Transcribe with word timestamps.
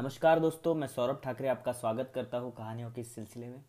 नमस्कार 0.00 0.38
दोस्तों 0.40 0.74
मैं 0.74 0.86
सौरभ 0.86 1.20
ठाकरे 1.24 1.48
आपका 1.48 1.72
स्वागत 1.72 2.10
करता 2.14 2.38
हूँ 2.38 2.52
कहानियों 2.52 2.90
के 2.90 3.00
इस 3.00 3.14
सिलसिले 3.14 3.46
में। 3.46 3.60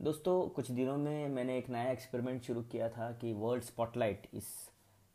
दोस्तों 0.00 0.34
कुछ 0.48 0.70
दिनों 0.70 0.96
में 0.98 1.28
मैंने 1.28 1.58
एक 1.58 1.68
नया 1.70 1.90
एक्सपेरिमेंट 1.90 2.42
शुरू 2.42 2.62
किया 2.62 2.88
था 2.88 3.10
कि 3.20 3.32
वर्ल्ड 3.32 3.64
स्पॉटलाइट 3.64 4.26
इस 4.34 4.46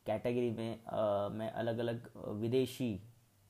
कैटेगरी 0.06 0.52
में 0.52 0.86
आ, 0.86 1.30
मैं 1.30 1.52
अलग 1.52 1.80
अलग 1.80 2.10
विदेशी 2.40 2.90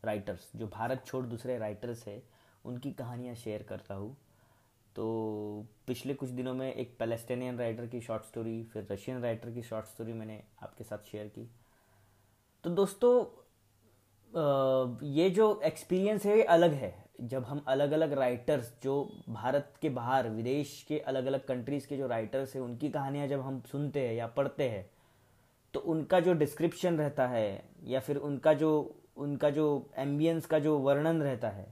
राइटर्स 0.03 0.49
जो 0.55 0.67
भारत 0.67 1.03
छोड़ 1.05 1.25
दूसरे 1.25 1.57
राइटर्स 1.57 2.05
है 2.07 2.21
उनकी 2.65 2.91
कहानियाँ 2.93 3.35
शेयर 3.35 3.63
करता 3.63 3.95
हूँ। 3.95 4.15
तो 4.95 5.65
पिछले 5.87 6.13
कुछ 6.13 6.29
दिनों 6.29 6.53
में 6.53 6.73
एक 6.73 6.97
पैलेस्टीनियन 6.99 7.57
राइटर 7.59 7.87
की 7.87 8.01
शॉर्ट 8.01 8.23
स्टोरी 8.23 8.63
फिर 8.63 8.87
रशियन 8.91 9.21
राइटर 9.21 9.51
की 9.51 9.63
शॉर्ट 9.63 9.85
स्टोरी 9.85 10.13
मैंने 10.13 10.43
आपके 10.63 10.83
साथ 10.83 11.11
शेयर 11.11 11.27
की। 11.27 11.49
तो 12.63 12.69
दोस्तों 12.71 13.25
ये 14.29 15.29
जो 15.29 15.59
एक्सपीरियंस 15.65 16.25
है, 16.25 16.37
ये 16.37 16.43
अलग 16.45 16.73
है। 16.73 16.93
जब 17.21 17.43
हम 17.43 17.63
अलग 17.67 17.91
अलग 17.91 18.11
राइटर्स 18.13 18.71
जो 18.83 19.23
भारत 19.29 19.73
के 19.81 19.89
बाहर, 19.89 20.29
विदेश 20.29 20.83
के 20.87 20.99
अलग 21.01 21.25
अलग 21.25 21.45
कंट्रीज़ 21.45 21.87
के 21.87 21.97
जो 21.97 22.07
राइटर्स 22.07 22.55
हैं, 22.55 22.61
उनकी 22.61 22.89
कहानियाँ 22.89 23.27
जब 23.27 23.41
हम 23.41 23.61
सुनते 23.71 24.07
हैं 24.07 24.13
या 24.15 24.27
पढ़ते 24.29 24.69
हैं 24.69 24.85
तो 25.73 25.79
उनका 25.81 26.19
जो 26.19 26.33
डिस्क्रिप्शन 26.33 26.97
रहता 26.97 27.27
है, 27.27 27.63
या 27.83 27.99
फिर 27.99 28.17
उनका 28.17 28.53
जो 28.53 28.69
उनका 29.17 29.49
जो 29.49 29.65
एम्बियंस 29.97 30.45
का 30.45 30.59
जो 30.59 30.77
वर्णन 30.79 31.21
रहता 31.21 31.49
है, 31.49 31.67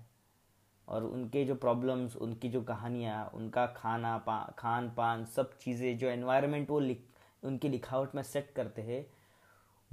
और 0.87 1.03
उनके 1.03 1.43
जो 1.45 1.55
प्रॉब्लम्स 1.55 2.15
उनकी 2.17 2.49
जो 2.49 2.61
कहानियाँ, 2.63 3.29
उनका 3.33 3.65
खाना 3.75 4.17
पा 4.19 4.37
खान 4.59 4.89
पान 4.97 5.25
सब 5.25 5.57
चीज़ें, 5.57 5.97
जो 5.97 6.07
एनवायरनमेंट 6.07 6.69
वो 6.69 6.79
लिख, 6.79 7.03
उनकी 7.43 7.69
लिखावट 7.69 8.15
में 8.15 8.23
सेट 8.23 8.51
करते 8.55 8.81
हैं 8.81 9.05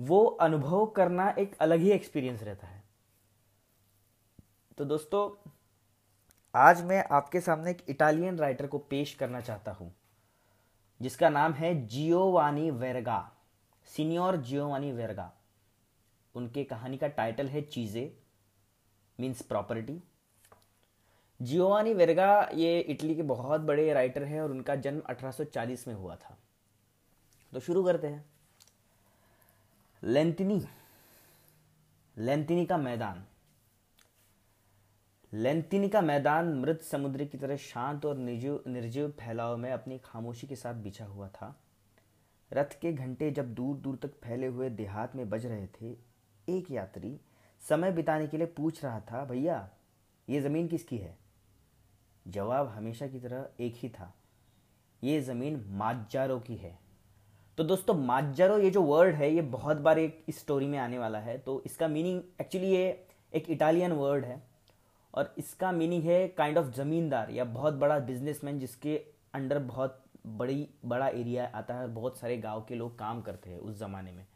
वो 0.03 0.25
अनुभव 0.25 0.85
करना 0.87 1.29
एक 1.39 1.55
अलग 1.61 1.81
ही 1.81 1.91
एक्सपीरियंस 1.91 2.43
रहता 2.43 2.67
है। 2.67 2.83
तो 4.79 4.85
दोस्तों, 4.85 5.51
आज 6.55 6.83
मैं 6.85 7.05
आपके 7.11 7.41
सामने 7.41 7.71
एक 7.71 7.85
इटालियन 7.89 8.39
राइटर 8.39 8.67
को 8.67 8.79
पेश 8.81 9.15
करना 9.15 9.41
चाहता 9.41 9.73
हूँ, 9.73 9.93
जिसका 11.01 11.29
नाम 11.29 11.53
है 11.53 11.75
Giovanni 11.87 12.71
Verga 12.71 13.21
senior 13.89 14.37
Giovanni 14.39 14.93
Verga 14.93 15.31
उनके 16.35 16.65
कहानी 16.65 16.97
का 16.97 17.09
टाइटल 17.09 17.49
है 17.49 17.63
चीज़ें 17.63 18.11
मीन्स 19.19 19.43
प्रॉपर्टी 19.43 20.01
जियोवानी 21.41 21.95
वेरगा 21.95 22.51
ये 22.55 22.79
इटली 22.81 23.15
के 23.15 23.23
बहुत 23.23 23.61
बड़े 23.61 23.93
राइटर 23.93 24.25
हैं 24.25 24.41
और 24.41 24.51
उनका 24.51 24.75
जन्म 24.77 25.01
1840 25.11 25.87
में 25.89 25.95
हुआ 25.95 26.17
था। 26.17 26.37
तो 27.53 27.61
शुरू 27.61 27.83
करते 27.85 28.07
हैं। 28.07 28.32
लेंतिनी 30.03 30.59
लेंतिनी 32.17 32.65
का 32.67 32.77
मैदान। 32.77 33.23
लेंतिनी 35.33 35.89
का 35.89 36.01
मैदान 36.01 36.53
मृत 36.55 36.81
समुद्र 36.83 37.25
की 37.25 37.39
तरह 37.39 37.57
शांत 37.57 38.07
और 38.07 38.17
निर्जीव 38.17 38.63
निर्जीव 38.67 39.11
फैलाव 39.21 39.57
में 39.57 39.71
अपनी 39.73 39.99
खामोशी 39.99 40.47
के 40.47 40.57
साथ 40.57 40.75
बिछा 40.75 41.05
हुआ 41.05 41.29
था। 41.29 41.55
रथ 42.51 42.79
के 42.81 42.93
घंटे 42.93 43.31
जब 43.31 43.55
दूर 43.55 43.77
दूर 43.77 43.97
तक 43.97 44.19
फैले 44.25 44.47
हुए 44.47 44.71
देहात 44.71 45.17
में 45.17 45.29
बज 45.31 45.47
रहे 45.47 45.67
थे, 45.73 45.97
एक 46.49 46.71
यात्री 46.71 47.19
समय 47.63 47.93
बिताने 47.93 48.27
के 48.27 48.37
लिए 48.37 48.47
पूछ 48.49 48.85
रहा 48.85 49.01
था, 49.01 49.25
भैया, 49.25 49.69
ये 50.29 50.41
ज़मीन 50.41 50.69
किसकी 50.69 50.99
है? 50.99 51.17
जवाब 52.27 52.69
हमेशा 52.69 53.07
की 53.07 53.21
तरह 53.21 53.49
एक 53.61 53.75
ही 53.77 53.89
था, 53.89 54.15
ये 55.03 55.21
ज़मीन 55.21 55.65
माजारों 55.69 56.41
की 56.41 56.57
है। 56.57 56.79
तो 57.59 57.65
दोस्तों 57.65 57.95
माजरो 57.95 58.57
ये 58.59 58.71
जो 58.71 58.83
वर्ड 58.83 59.15
है 59.15 59.31
ये 59.35 59.41
बहुत 59.43 59.77
बार 59.77 59.99
एक 59.99 60.25
स्टोरी 60.31 60.67
में 60.67 60.79
आने 60.79 60.99
वाला 60.99 61.19
है। 61.19 61.37
तो 61.39 61.63
इसका 61.67 61.89
मीनिंग 61.89 62.21
एक्चुअली 62.41 62.69
ये 62.69 62.85
एक 63.33 63.51
इटालियन 63.51 63.93
वर्ड 63.93 64.25
है 64.25 64.41
और 65.15 65.35
इसका 65.39 65.73
मीनिंग 65.73 66.05
है 66.05 66.27
काइंड 66.29 66.59
ऑफ़ 66.59 66.71
ज़मींदार 66.77 67.31
या 67.31 67.45
बहुत 67.45 67.75
बड़ा 67.75 67.99
बिजनेसमैन 67.99 68.59
जिसके 68.59 68.97
अंडर 69.35 69.59
बहुत 69.59 70.03
बड़ी 70.27 70.69
बड़ा 70.85 71.09
एरिया 71.09 71.51
आता 71.55 71.75
है 71.75 71.83
और 71.83 71.89
बहुत 71.91 72.19
सारे 72.19 72.37
गाँव 72.39 72.65
के 72.69 72.75
लोग 72.75 72.99
काम 72.99 73.21
करते 73.23 73.51
हैं 73.51 73.59
उस 73.59 73.79
ज़माने 73.79 74.13
में। 74.13 74.27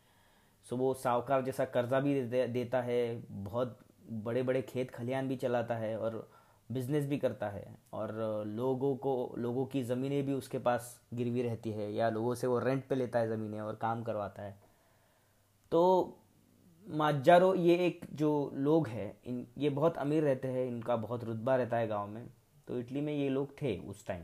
सो 0.66 0.76
वो 0.76 0.92
साहूकार 0.94 1.42
जैसा 1.42 1.64
कर्जा 1.64 2.00
भी 2.00 2.20
दे, 2.22 2.46
देता 2.46 2.80
है 2.82 3.22
बहुत 3.30 3.78
बड़े 4.10 4.42
बड़े 4.42 4.62
खेत 4.62 4.90
खलियान 4.90 5.28
भी 5.28 5.36
चलाता 5.36 5.74
है 5.74 5.96
और 5.98 6.28
बिज़नेस 6.70 7.06
भी 7.06 7.18
करता 7.18 7.48
है 7.48 7.66
और 7.92 8.12
लोगों 8.46 8.94
को, 8.96 9.34
लोगों 9.38 9.64
की 9.66 9.82
ज़मीनें 9.82 10.24
भी 10.26 10.32
उसके 10.32 10.58
पास 10.58 11.00
गिरवी 11.14 11.42
रहती 11.42 11.70
है 11.70 11.92
या 11.94 12.08
लोगों 12.10 12.34
से 12.34 12.46
वो 12.46 12.58
रेंट 12.58 12.86
पे 12.88 12.94
लेता 12.94 13.18
है 13.18 13.28
ज़मीनें 13.28 13.60
और 13.60 13.74
काम 13.74 14.02
करवाता 14.02 14.42
है। 14.42 14.58
तो 15.72 16.18
माजारो 16.86 17.54
ये 17.54 17.74
एक 17.86 18.04
जो 18.12 18.50
लोग 18.54 18.88
हैं, 18.88 19.16
इन, 19.26 19.46
ये 19.58 19.70
बहुत 19.70 19.96
अमीर 19.98 20.22
रहते 20.22 20.48
हैं, 20.48 20.66
इनका 20.66 20.96
बहुत 20.96 21.24
रुतबा 21.24 21.56
रहता 21.56 21.76
है 21.76 21.86
गाँव 21.86 22.08
में। 22.08 22.26
तो 22.68 22.78
इटली 22.78 23.00
में 23.00 23.12
ये 23.12 23.28
लोग 23.28 23.54
थे 23.62 23.76
उस 23.78 24.06
टाइम 24.06 24.22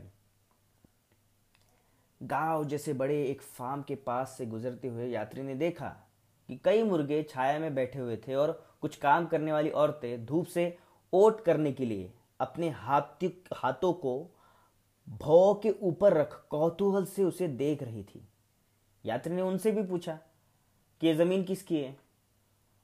गाँव 2.21 2.63
जैसे 2.65 2.93
बड़े 2.93 3.21
एक 3.23 3.41
फार्म 3.41 3.81
के 3.81 3.95
पास 3.95 4.35
से 4.37 4.45
गुजरते 4.45 4.87
हुए 4.87 5.07
यात्री 5.07 5.43
ने 5.43 5.55
देखा 5.55 5.87
कि 6.49 6.59
कई 6.65 6.83
मुर्गे 6.83 7.21
छाया 7.23 7.59
में 7.59 7.73
बैठे 7.75 7.99
हुए 7.99 8.17
थे 8.17 8.35
और 8.35 8.51
कुछ 8.81 8.95
काम 8.95 9.25
करने 9.25 9.51
वाली 9.51 9.69
औरतें 9.69 10.25
धूप 10.25 10.45
से 10.45 10.75
ओट 11.13 11.41
करने 11.41 11.71
के 11.71 11.85
लिए 11.85 12.11
अपने 12.43 12.69
हाथिक 12.69 13.49
हाथों 13.53 13.93
को 13.95 14.15
भौ 15.07 15.53
के 15.53 15.69
ऊपर 15.81 16.13
रख 16.13 16.33
कौतूहल 16.49 17.05
से 17.05 17.23
उसे 17.23 17.47
देख 17.47 17.83
रही 17.83 18.03
थी। 18.03 18.27
यात्री 19.05 19.35
ने 19.35 19.41
उनसे 19.41 19.71
भी 19.71 19.83
पूछा 19.83 20.17
कि 21.01 21.07
ये 21.07 21.13
ज़मीन 21.15 21.43
किसकी 21.43 21.77
है? 21.77 21.95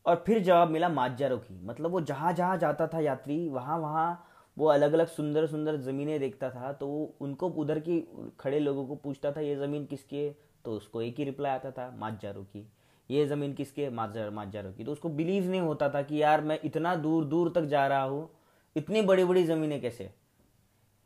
और 0.05 0.23
फिर 0.27 0.39
जवाब 0.39 0.69
मिला 0.69 0.89
माजारों 0.89 1.37
की। 1.39 1.59
मतलब 1.65 1.91
वो 1.91 2.01
जहाँ 2.01 2.33
जहाँ 2.33 2.57
जाता 2.57 2.87
था 2.87 2.99
यात्री, 2.99 3.47
वहाँ 3.49 3.77
वहाँ 3.79 4.25
वो 4.57 4.67
अलग 4.67 4.93
अलग 4.93 5.07
सुंदर 5.07 5.45
सुंदर 5.47 5.75
ज़मीनें 5.77 6.19
देखता 6.19 6.49
था 6.49 6.71
तो 6.73 6.87
वो 6.87 7.13
उनको 7.21 7.49
उधर 7.51 7.79
की 7.79 7.99
खड़े 8.39 8.59
लोगों 8.59 8.85
को 8.87 8.95
पूछता 8.95 9.31
था, 9.31 9.41
ये 9.41 9.55
ज़मीन 9.55 9.85
किसकी 9.85 10.17
है? 10.17 10.35
तो 10.65 10.71
उसको 10.71 11.01
एक 11.01 11.19
ही 11.19 11.23
रिप्लाई 11.23 11.51
आता 11.51 11.71
था 11.71 11.89
माजारों 11.97 12.43
की। 12.43 12.65
ये 13.09 13.25
ज़मीन 13.25 13.53
किसकी 13.53 13.81
है? 13.81 13.89
माजारों 13.89 14.73
की। 14.73 14.83
तो 14.83 14.91
उसको 14.91 15.09
बिलीव 15.09 15.49
नहीं 15.49 15.61
होता 15.61 15.89
था 15.89 16.01
कि 16.01 16.21
यार 16.21 16.41
मैं 16.41 16.59
इतना 16.63 16.95
दूर 16.97 17.25
दूर 17.25 17.51
तक 17.55 17.65
जा 17.65 17.87
रहा 17.87 18.03
हूँ 18.03 18.29
इतनी 18.75 19.01
बड़ी 19.01 19.23
बड़ी 19.25 19.43
ज़मीनें 19.43 19.81
कैसे? 19.81 20.09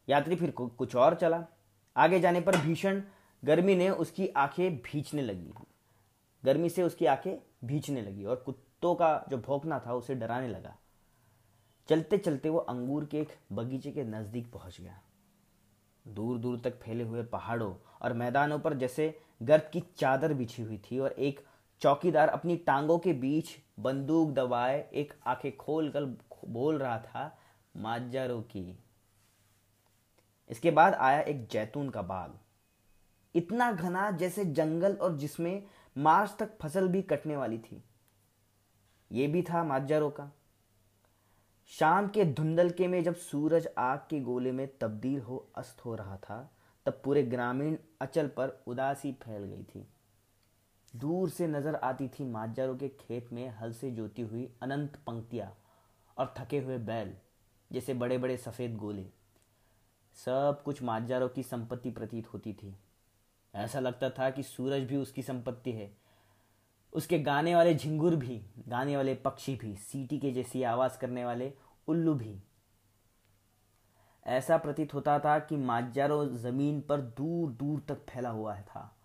यात्री 0.07 0.35
फिर 0.35 0.51
कुछ 0.51 0.95
और 0.95 1.15
चला। 1.15 1.43
आगे 1.97 2.19
जाने 2.19 2.41
पर 2.41 2.57
भीषण 2.57 3.01
गर्मी 3.43 3.75
ने 3.75 3.89
उसकी 3.89 4.27
आँखें 4.27 4.77
भींचने 4.77 5.21
लगी। 5.21 5.53
गर्मी 6.43 6.69
से 6.69 6.83
उसकी 6.83 7.05
आँखें 7.05 7.35
भींचने 7.67 8.01
लगी 8.01 8.25
और 8.25 8.35
कुत्तों 8.35 8.95
का 8.95 9.25
जो 9.29 9.37
भौंकना 9.37 9.79
था 9.79 9.93
उसे 9.93 10.15
डराने 10.15 10.47
लगा। 10.47 10.75
चलते 11.89 12.17
चलते 12.17 12.49
वो 12.49 12.57
अंगूर 12.57 13.05
के 13.05 13.19
एक 13.19 13.29
बगीचे 13.51 13.91
के 13.91 14.03
नज़दीक 14.03 14.51
पहुँच 14.51 14.81
गया। 14.81 14.99
दूर 16.07 16.37
दूर 16.37 16.59
तक 16.59 16.79
फैले 16.79 17.03
हुए 17.03 17.23
पहाड़ों 17.23 17.73
और 18.01 18.13
मैदानों 18.13 18.59
पर 18.59 18.73
जैसे 18.73 19.19
गर्द 19.43 19.69
की 19.73 19.83
चादर 19.97 20.33
बिछी 20.33 20.63
हुई 20.63 20.77
थी 20.77 20.99
और 20.99 21.11
एक 21.11 21.39
चौकीदार 21.81 22.27
अपनी 22.27 22.55
टांगों 22.57 22.97
के 22.99 23.13
बीच 23.13 23.57
बंदूक 23.79 24.31
दबाए 24.31 24.89
एक 24.93 25.13
आँखें 25.25 25.55
खोल 25.57 25.89
कर 25.89 26.05
बोल 26.47 26.77
रहा 26.77 26.97
था 26.97 27.37
माजारो 27.75 28.39
की। 28.41 28.77
इसके 30.49 30.71
बाद 30.71 30.93
आया 30.93 31.19
एक 31.19 31.47
जैतून 31.47 31.89
का 31.89 32.01
बाग। 32.01 32.37
इतना 33.35 33.71
घना 33.71 34.09
जैसे 34.11 34.45
जंगल 34.45 34.95
और 34.95 35.17
जिसमें 35.17 35.63
मार्च 35.95 36.35
तक 36.39 36.57
फ़सल 36.61 36.87
भी 36.87 37.01
कटने 37.01 37.37
वाली 37.37 37.57
थी। 37.57 37.83
ये 39.11 39.27
भी 39.27 39.41
था 39.41 39.63
माजारो 39.63 40.09
का। 40.09 40.31
शाम 41.71 42.07
के 42.07 42.25
धुंधलके 42.25 42.87
में 42.87 43.03
जब 43.03 43.15
सूरज 43.15 43.67
आग 43.77 43.99
के 44.09 44.19
गोले 44.19 44.51
में 44.51 44.67
तब्दील 44.77 45.21
हो, 45.21 45.47
अस्त 45.55 45.85
हो 45.85 45.95
रहा 45.95 46.17
था, 46.17 46.51
तब 46.85 47.01
पूरे 47.03 47.23
ग्रामीण 47.23 47.77
अचल 48.01 48.27
पर 48.27 48.63
उदासी 48.67 49.11
फैल 49.23 49.43
गई 49.43 49.63
थी। 49.63 49.87
दूर 50.93 51.29
से 51.29 51.47
नज़र 51.47 51.75
आती 51.75 52.07
थी 52.09 52.23
माजारों 52.23 52.75
के 52.77 52.89
खेत 52.89 53.31
में 53.33 53.47
हल 53.49 53.71
से 53.73 53.91
जोती 53.91 54.21
हुई 54.21 54.49
अनंत 54.61 54.97
पंक्तियाँ 55.07 55.51
और 56.17 56.33
थके 56.37 56.59
हुए 56.59 56.77
बैल। 56.79 57.15
जैसे 57.71 57.93
बड़े 57.93 58.17
बड़े 58.17 58.37
सफ़ेद 58.37 58.77
गोले। 58.77 59.05
सब 60.13 60.61
कुछ 60.65 60.83
माजारों 60.83 61.29
की 61.29 61.43
संपत्ति 61.43 61.91
प्रतीत 61.91 62.33
होती 62.33 62.53
थी। 62.53 62.75
ऐसा 63.55 63.79
लगता 63.79 64.09
था 64.09 64.29
कि 64.29 64.43
सूरज 64.43 64.83
भी 64.83 64.95
उसकी 64.95 65.23
संपत्ति 65.23 65.71
है। 65.71 65.97
उसके 66.93 67.19
गाने 67.19 67.55
वाले 67.55 67.75
झिंगुर 67.75 68.15
भी, 68.15 68.45
गाने 68.67 68.97
वाले 68.97 69.15
पक्षी 69.15 69.55
भी, 69.55 69.75
सीटी 69.75 70.19
के 70.19 70.31
जैसी 70.31 70.63
आवाज़ 70.63 70.97
करने 70.97 71.25
वाले 71.25 71.53
उल्लू 71.87 72.13
भी। 72.13 72.43
ऐसा 74.25 74.57
प्रतीत 74.57 74.93
होता 74.93 75.19
था 75.19 75.39
कि 75.39 75.57
माजारो 75.57 76.25
ज़मीन 76.25 76.81
पर 76.81 77.01
दूर 77.01 77.51
दूर 77.51 77.79
तक 77.79 78.05
फैला 78.09 78.29
हुआ 78.29 78.61
था। 78.61 78.95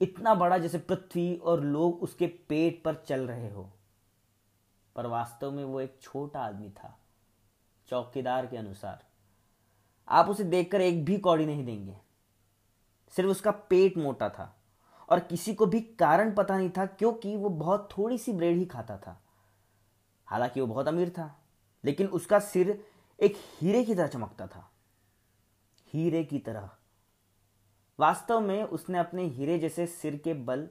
इतना 0.00 0.34
बड़ा 0.34 0.58
जैसे 0.58 0.78
पृथ्वी 0.78 1.36
और 1.36 1.60
लोग 1.60 2.02
उसके 2.02 2.26
पेट 2.26 2.82
पर 2.82 2.94
चल 2.94 3.28
रहे 3.28 3.50
हो। 3.50 3.70
पर 4.96 5.06
वास्तव 5.06 5.50
में 5.50 5.64
वो 5.64 5.80
एक 5.80 5.98
छोटा 6.02 6.40
आदमी 6.40 6.70
था, 6.70 6.98
चौकीदार 7.88 8.46
के 8.46 8.56
अनुसार। 8.56 9.04
आप 10.08 10.28
उसे 10.28 10.44
देखकर 10.44 10.80
एक 10.80 11.04
भी 11.04 11.18
कौड़ी 11.18 11.46
नहीं 11.46 11.64
देंगे। 11.64 11.96
सिर्फ़ 13.12 13.30
उसका 13.30 13.50
पेट 13.50 13.96
मोटा 13.96 14.28
था 14.28 14.54
और 15.08 15.20
किसी 15.20 15.54
को 15.54 15.66
भी 15.66 15.80
कारण 15.80 16.34
पता 16.34 16.56
नहीं 16.58 16.70
था, 16.70 16.86
क्योंकि 16.86 17.36
वो 17.36 17.48
बहुत 17.48 17.88
थोड़ी 17.98 18.18
सी 18.18 18.32
ब्रेड 18.32 18.56
ही 18.56 18.64
खाता 18.64 18.98
था। 18.98 19.20
हालाँकि 20.28 20.60
वो 20.60 20.66
बहुत 20.66 20.88
अमीर 20.88 21.10
था, 21.10 21.42
लेकिन 21.84 22.06
उसका 22.06 22.38
सिर 22.38 22.84
एक 23.20 23.36
हीरे 23.36 23.84
की 23.84 23.94
तरह 23.94 24.06
चमकता 24.06 24.46
था। 24.46 24.70
हीरे 25.88 26.24
की 26.24 26.38
तरह। 26.38 26.70
वास्तव 27.98 28.40
में 28.40 28.62
उसने 28.64 28.98
अपने 28.98 29.24
हीरे 29.24 29.58
जैसे 29.58 29.86
सिर 29.86 30.16
के 30.16 30.34
बल 30.34 30.68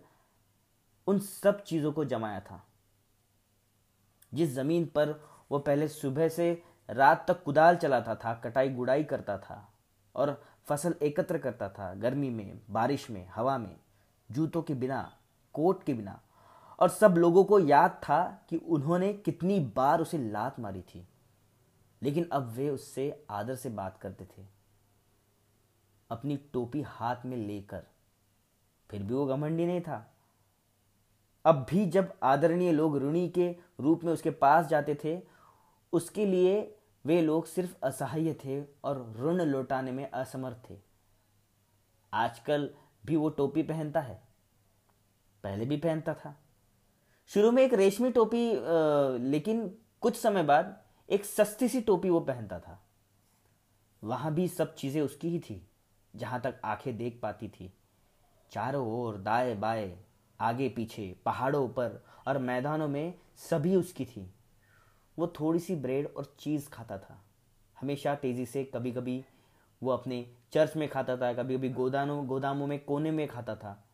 उन 1.08 1.20
सब 1.20 1.64
चीज़ों 1.64 1.92
को 1.92 2.06
जमाया 2.06 2.40
था। 2.40 2.64
जिस 4.34 4.50
ज़मीन 4.50 4.86
पर 4.86 5.12
वो 5.52 5.60
पहले 5.60 5.88
सुबह 5.88 6.30
से 6.30 6.64
रात 6.90 7.26
तक 7.28 7.44
कुदाल 7.44 7.76
चलाता 7.76 8.16
था, 8.16 8.34
कटाई 8.34 8.70
गुड़ाई 8.70 9.04
करता 9.04 9.38
था 9.38 9.74
और 10.16 10.44
फ़सल 10.66 10.96
एकत्र 11.02 11.38
करता 11.38 11.70
था, 11.70 11.94
गर्मी 11.94 12.30
में, 12.30 12.62
बारिश 12.70 13.10
में, 13.10 13.28
हवा 13.28 13.58
में, 13.58 13.80
जूतों 14.32 14.62
के 14.62 14.74
बिना, 14.74 15.18
कोट 15.54 15.84
के 15.84 15.94
बिना। 15.94 16.22
और 16.80 16.90
सब 16.90 17.16
लोगों 17.18 17.44
को 17.44 17.60
याद 17.60 17.92
था 17.92 18.46
कि 18.50 18.58
उन्होंने 18.58 19.14
कितनी 19.14 19.60
बार 19.60 20.02
उसे 20.02 20.18
लात 20.18 20.60
मारी 20.60 20.82
थी। 20.82 21.08
लेकिन 22.02 22.30
अब 22.32 22.48
वे 22.48 22.70
उससे 22.70 23.26
आदर 23.30 23.56
से 23.56 23.70
बात 23.70 23.98
करते 23.98 24.26
थे। 24.26 24.46
अपनी 26.10 26.38
टोपी 26.38 26.82
हाथ 26.82 27.16
में 27.26 27.38
लेकर, 27.38 27.84
फिर 28.90 29.04
भी 29.04 29.14
वो 29.14 29.26
घमंडी 29.26 29.66
नहीं 29.66 29.82
था। 29.82 30.14
अब 31.48 31.66
भी 31.70 31.86
जब 31.86 32.14
आदरणीय 32.24 32.72
लोग 32.72 32.98
ऋणी 32.98 33.28
के 33.30 33.50
रूप 33.80 34.04
में 34.04 34.12
उसके 34.14 34.32
पास 34.32 34.68
जाते 34.68 34.96
थे, 35.04 35.20
उसके 35.94 36.26
लिए 36.26 36.56
वे 37.06 37.22
लोग 37.22 37.46
सिर्फ़ 37.46 37.76
असहाय 37.84 38.34
थे 38.46 38.62
और 38.84 38.98
ऋण 39.20 39.42
लौटाने 39.42 39.92
में 39.92 40.10
असमर्थ 40.12 40.70
थे। 40.70 40.76
आजकल 42.14 42.70
भी 43.06 43.16
वो 43.16 43.30
टोपी 43.30 43.64
पहनता 43.64 44.02
है। 44.02 44.22
पहले 45.44 45.66
भी 45.66 45.78
पहनता 45.78 46.14
था। 46.14 46.36
शुरू 47.32 47.52
में 47.52 47.62
एक 47.64 47.74
रेशमी 47.74 48.10
टोपी 48.12 48.50
लेकिन 49.22 49.68
कुछ 50.02 50.16
समय 50.16 50.44
बाद 50.44 50.76
एक 51.10 51.26
सस्ती 51.26 51.68
सी 51.68 51.82
टोपी 51.82 52.10
वो 52.10 52.20
पहनता 52.20 52.60
था। 52.60 52.80
वहाँ 54.04 54.34
भी 54.34 54.48
सब 54.48 54.74
चीज़ें 54.76 55.02
उसकी 55.02 55.30
ही 55.30 55.40
थी, 55.40 55.62
जहाँ 56.14 56.42
तक 56.42 56.60
आँखें 56.66 56.98
देख 56.98 57.20
पाती 57.24 57.48
थी। 57.50 57.72
चारों 58.52 58.86
ओर 58.94 59.18
दाएँ 59.18 59.56
बाएँ 59.56 60.07
आगे 60.40 60.70
पीछे, 60.70 61.16
पहाड़ों 61.26 61.70
पर 61.70 62.06
और 62.28 62.38
मैदानों 62.38 62.88
में 62.88 63.14
सभी 63.36 63.76
उसकी 63.76 64.06
थी। 64.06 64.34
वो 65.20 65.28
थोड़ी 65.28 65.60
सी 65.60 65.76
ब्रेड 65.76 66.08
और 66.18 66.36
चीज़ 66.40 66.70
खाता 66.70 66.98
था। 66.98 67.26
हमेशा 67.82 68.16
तेज़ी 68.16 68.46
से 68.46 68.64
कभी 68.64 68.92
कभी 68.92 69.26
वो 69.84 69.92
अपने 69.92 70.32
चर्च 70.52 70.76
में 70.76 70.90
खाता 70.90 71.18
था 71.18 71.34
कभी 71.34 71.58
कभी 71.58 71.70
गोदानों, 71.70 72.28
गोदामों 72.28 72.68
में, 72.68 72.86
कोने 72.86 73.12
में 73.12 73.28
खाता 73.28 73.56
था। 73.56 73.90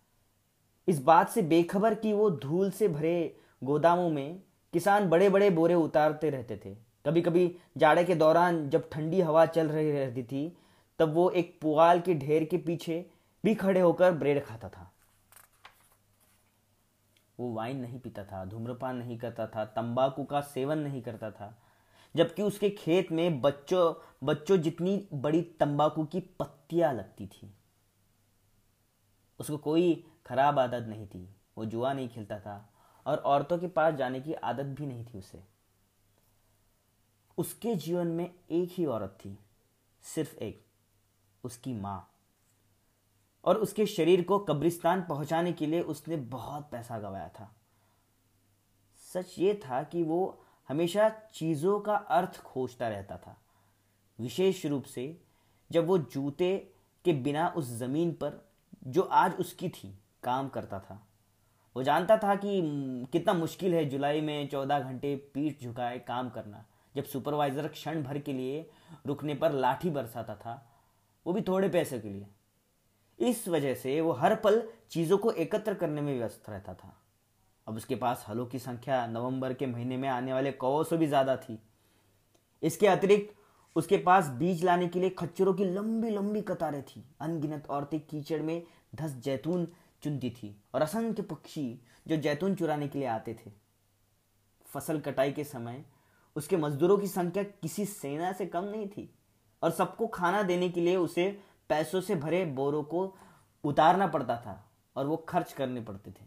इस 0.87 1.03
बात 1.03 1.29
से 1.29 1.41
बेखबर 1.41 1.95
कि 1.95 2.13
वो 2.13 2.29
धूल 2.29 2.71
से 2.71 2.87
भरे 2.87 3.37
गोदामों 3.63 4.09
में 4.09 4.41
किसान 4.73 5.09
बड़े 5.09 5.29
बड़े 5.29 5.49
बोरे 5.49 5.73
उतारते 5.73 6.29
रहते 6.29 6.57
थे। 6.65 6.75
कभी 7.05 7.21
कभी 7.21 7.57
जाड़े 7.77 8.03
के 8.03 8.15
दौरान 8.15 8.69
जब 8.69 8.89
ठंडी 8.89 9.21
हवा 9.21 9.45
चल 9.45 9.67
रही 9.67 9.91
रहती 9.91 10.23
थी, 10.23 10.57
तब 10.99 11.13
वो 11.13 11.29
एक 11.29 11.59
पुआल 11.61 11.99
के 11.99 12.13
ढेर 12.13 12.45
के 12.45 12.57
पीछे 12.57 13.09
भी 13.43 13.55
खड़े 13.55 13.79
होकर 13.79 14.11
ब्रेड 14.11 14.45
खाता 14.45 14.69
था। 14.69 14.92
वो 17.39 17.53
वाइन 17.53 17.77
नहीं 17.77 17.99
पीता 17.99 18.23
था, 18.23 18.43
धूम्रपान 18.45 18.95
नहीं 18.95 19.17
करता 19.17 19.47
था, 19.47 19.65
तंबाकू 19.65 20.23
का 20.23 20.41
सेवन 20.41 20.77
नहीं 20.77 21.01
करता 21.01 21.31
था, 21.31 21.57
जबकि 22.15 22.41
उसके 22.41 22.69
खेत 22.69 23.11
में 23.11 23.41
बच्चों 23.41 23.93
बच्चों 24.23 24.57
जितनी 24.57 25.07
बड़ी 25.13 25.41
तंबाकू 25.59 26.05
की 26.05 26.19
पत्तियाँ 26.39 26.93
लगती 26.93 27.27
थी, 27.27 27.53
उसको 29.39 29.57
कोई 29.57 30.03
खराब 30.25 30.59
आदत 30.59 30.87
नहीं 30.87 31.07
थी, 31.07 31.27
वो 31.57 31.65
जुआ 31.65 31.93
नहीं 31.93 32.09
खेलता 32.09 32.39
था 32.39 32.69
और 33.05 33.17
औरतों 33.17 33.57
के 33.57 33.67
पास 33.67 33.93
जाने 33.93 34.21
की 34.21 34.33
आदत 34.33 34.75
भी 34.77 34.85
नहीं 34.85 35.05
थी 35.05 35.17
उसे। 35.17 35.43
उसके 37.37 37.75
जीवन 37.75 38.07
में 38.07 38.25
एक 38.25 38.69
ही 38.71 38.85
औरत 38.85 39.17
थी, 39.25 39.37
सिर्फ़ 40.03 40.35
एक, 40.35 40.65
उसकी 41.43 41.73
माँ। 41.73 42.09
और 43.45 43.57
उसके 43.57 43.85
शरीर 43.85 44.23
को 44.23 44.39
कब्रिस्तान 44.39 45.01
पहुँचाने 45.01 45.53
के 45.53 45.65
लिए 45.65 45.81
उसने 45.81 46.15
बहुत 46.15 46.69
पैसा 46.71 46.99
गवाया 46.99 47.29
था। 47.29 47.55
सच 49.13 49.35
ये 49.39 49.53
था 49.53 49.83
कि 49.83 50.03
वो 50.03 50.45
हमेशा 50.69 51.09
चीज़ों 51.33 51.79
का 51.79 51.95
अर्थ 51.95 52.41
खोजता 52.41 52.87
रहता 52.87 53.17
था। 53.17 53.41
विशेष 54.19 54.65
रूप 54.65 54.83
से 54.83 55.21
जब 55.71 55.87
वो 55.87 55.97
जूते 55.97 56.69
के 57.05 57.13
बिना 57.13 57.47
उस 57.47 57.65
ज़मीन 57.65 58.11
पर, 58.11 58.49
जो 58.87 59.01
आज 59.01 59.33
उसकी 59.33 59.69
थी, 59.69 59.99
काम 60.23 60.49
करता 60.49 60.79
था। 60.79 61.07
वो 61.75 61.83
जानता 61.83 62.17
था 62.17 62.35
कि 62.35 62.61
कितना 63.11 63.33
मुश्किल 63.33 63.73
है 63.73 63.85
जुलाई 63.85 64.21
में 64.21 64.47
चौदह 64.47 64.79
घंटे 64.79 65.15
पीठ 65.33 65.63
झुकाए 65.63 65.99
काम 65.99 66.29
करना। 66.29 66.65
जब 66.95 67.03
सुपरवाइजर 67.03 67.67
क्षण 67.67 68.03
भर 68.03 68.19
के 68.19 68.33
लिए 68.33 68.69
रुकने 69.05 69.35
पर 69.35 69.51
लाठी 69.51 69.89
बरसाता 69.89 70.35
था, 70.35 70.71
वो 71.25 71.33
भी 71.33 71.41
थोड़े 71.41 71.69
पैसे 71.69 71.99
के 71.99 72.09
लिए। 72.09 72.27
इस 73.19 73.47
वजह 73.47 73.73
से 73.75 73.99
वो 74.01 74.11
हर 74.11 74.35
पल 74.35 74.61
चीज़ों 74.91 75.17
को 75.17 75.31
एकत्र 75.33 75.73
करने 75.73 76.01
में 76.01 76.17
व्यस्त 76.17 76.49
रहता 76.49 76.73
था। 76.73 76.97
अब 77.67 77.75
उसके 77.75 77.95
पास 77.95 78.25
हलों 78.29 78.45
की 78.45 78.59
संख्या 78.59 79.05
नवंबर 79.07 79.53
के 79.53 79.65
महीने 79.67 79.97
में 79.97 80.07
आने 80.09 80.33
वाले 80.33 80.51
कौवों 80.53 80.83
से 80.83 80.97
भी 80.97 81.07
ज़्यादा 81.07 81.35
थी। 81.37 81.57
इसके 82.63 82.87
अतिरिक्त 82.87 83.35
उसके 83.75 83.97
पास 83.97 84.27
बीज 84.39 84.63
लाने 84.63 84.87
के 84.87 84.99
लिए 84.99 85.09
खच्चरों 85.09 85.53
की 85.53 85.65
लंबी 85.65 86.09
लंबी 86.09 86.41
कतारें 86.41 86.81
थी। 86.83 87.03
अनगिनत 87.21 87.67
औरतें 87.69 87.99
कीचड़ 87.99 88.41
में 88.41 88.61
धस 88.95 89.15
जैतून 89.23 89.67
चुनती 90.03 90.29
थी 90.31 90.55
और 90.75 90.81
असंख्य 90.81 91.23
पक्षी 91.23 91.65
जो 92.07 92.17
जैतून 92.17 92.55
चुराने 92.55 92.87
के 92.87 92.99
लिए 92.99 93.07
आते 93.07 93.33
थे। 93.35 93.51
फ़सल 94.67 94.99
कटाई 94.99 95.31
के 95.31 95.43
समय 95.43 95.83
उसके 96.35 96.57
मजदूरों 96.57 96.97
की 96.97 97.07
संख्या 97.07 97.43
किसी 97.43 97.85
सेना 97.85 98.31
से 98.33 98.45
कम 98.45 98.63
नहीं 98.65 98.87
थी 98.87 99.09
और 99.61 99.71
सबको 99.71 100.07
खाना 100.09 100.41
देने 100.43 100.69
के 100.69 100.81
लिए 100.81 100.95
उसे 100.97 101.25
पैसों 101.73 102.01
से 102.01 102.15
भरे 102.17 102.45
बोरों 102.55 102.83
को 102.85 103.13
उतारना 103.63 104.07
पड़ता 104.07 104.35
था 104.37 104.63
और 104.95 105.05
वो 105.07 105.15
खर्च 105.29 105.53
करने 105.53 105.81
पड़ते 105.81 106.11
थे। 106.11 106.25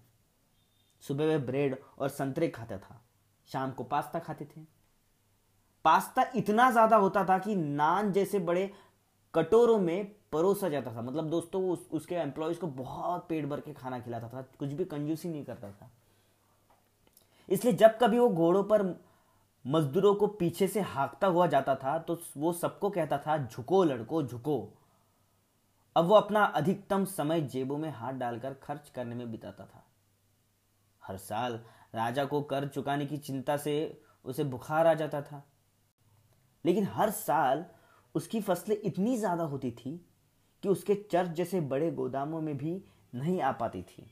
सुबह 1.03 1.27
वह 1.27 1.39
ब्रेड 1.47 1.77
और 1.99 2.09
संतरे 2.09 2.49
खाता 2.49 2.79
था 2.79 3.01
शाम 3.49 3.71
को 3.71 3.85
पास्ता 3.85 4.19
खाते 4.19 4.45
थे। 4.47 4.61
पास्ता 5.85 6.25
इतना 6.37 6.71
ज़्यादा 6.71 6.97
होता 6.97 7.25
था 7.25 7.39
कि 7.39 7.55
नान 7.57 8.13
जैसे 8.13 8.39
बड़े 8.41 8.71
कटोरों 9.35 9.79
में 9.79 10.05
परोसा 10.33 10.69
जाता 10.69 10.95
था। 10.95 11.03
मतलब 11.03 11.29
दोस्तों 11.31 11.63
वो 11.63 11.73
उस, 11.73 11.87
उसके 11.93 12.15
एम्प्लॉयज़ 12.15 12.59
को 12.59 12.67
बहुत 12.67 13.27
पेट 13.29 13.47
भर 13.47 13.61
के 13.61 13.73
खाना 13.73 13.99
खिलाता 14.01 14.29
था 14.29 14.43
कुछ 14.59 14.69
भी 14.71 14.85
कंजूसी 14.85 15.29
नहीं 15.29 15.45
करता 15.45 15.71
था। 15.71 15.91
इसलिए 17.49 17.73
जब 17.75 17.99
कभी 17.99 18.19
वो 18.19 18.29
घोड़ों 18.29 18.63
पर 18.65 18.83
मजदूरों 19.65 20.15
को 20.15 20.27
पीछे 20.41 20.69
से 20.69 20.81
हाँकता 20.81 21.27
हुआ 21.27 21.47
जाता 21.47 21.75
था 21.75 21.99
तो 21.99 22.19
वो 22.37 22.53
सबको 22.55 22.91
कहता 22.91 23.19
था 23.19 23.37
झुको 23.39 23.83
लड़को 23.85 24.23
झुको। 24.23 24.59
अब 25.97 26.05
वो 26.05 26.15
अपना 26.15 26.45
अधिकतम 26.45 27.05
समय 27.05 27.41
जेबों 27.41 27.79
में 27.79 27.91
हाथ 27.91 28.13
डालकर 28.13 28.55
खर्च 28.55 28.89
करने 28.89 29.15
में 29.15 29.31
बिताता 29.31 29.65
था। 29.65 29.85
हर 31.03 31.17
साल 31.17 31.61
राजा 31.95 32.25
को 32.25 32.41
कर 32.43 32.67
चुकाने 32.69 33.07
की 33.07 33.17
चिंता 33.17 33.57
से 33.57 34.03
उसे 34.25 34.45
बुखार 34.45 34.87
आ 34.87 34.95
जाता 34.95 35.23
था। 35.23 35.43
लेकिन 36.65 36.87
हर 36.87 37.11
साल 37.11 37.65
उसकी 38.15 38.41
फ़सलें 38.41 38.77
इतनी 38.77 39.17
ज़्यादा 39.17 39.45
होती 39.45 39.71
थी 39.71 39.97
कि 40.63 40.69
उसके 40.69 40.95
चर्च 41.13 41.31
जैसे 41.31 41.61
बड़े 41.61 41.91
गोदामों 41.91 42.41
में 42.41 42.57
भी 42.57 42.83
नहीं 43.15 43.41
आ 43.41 43.53
पाती 43.53 43.83
थी 43.83 44.11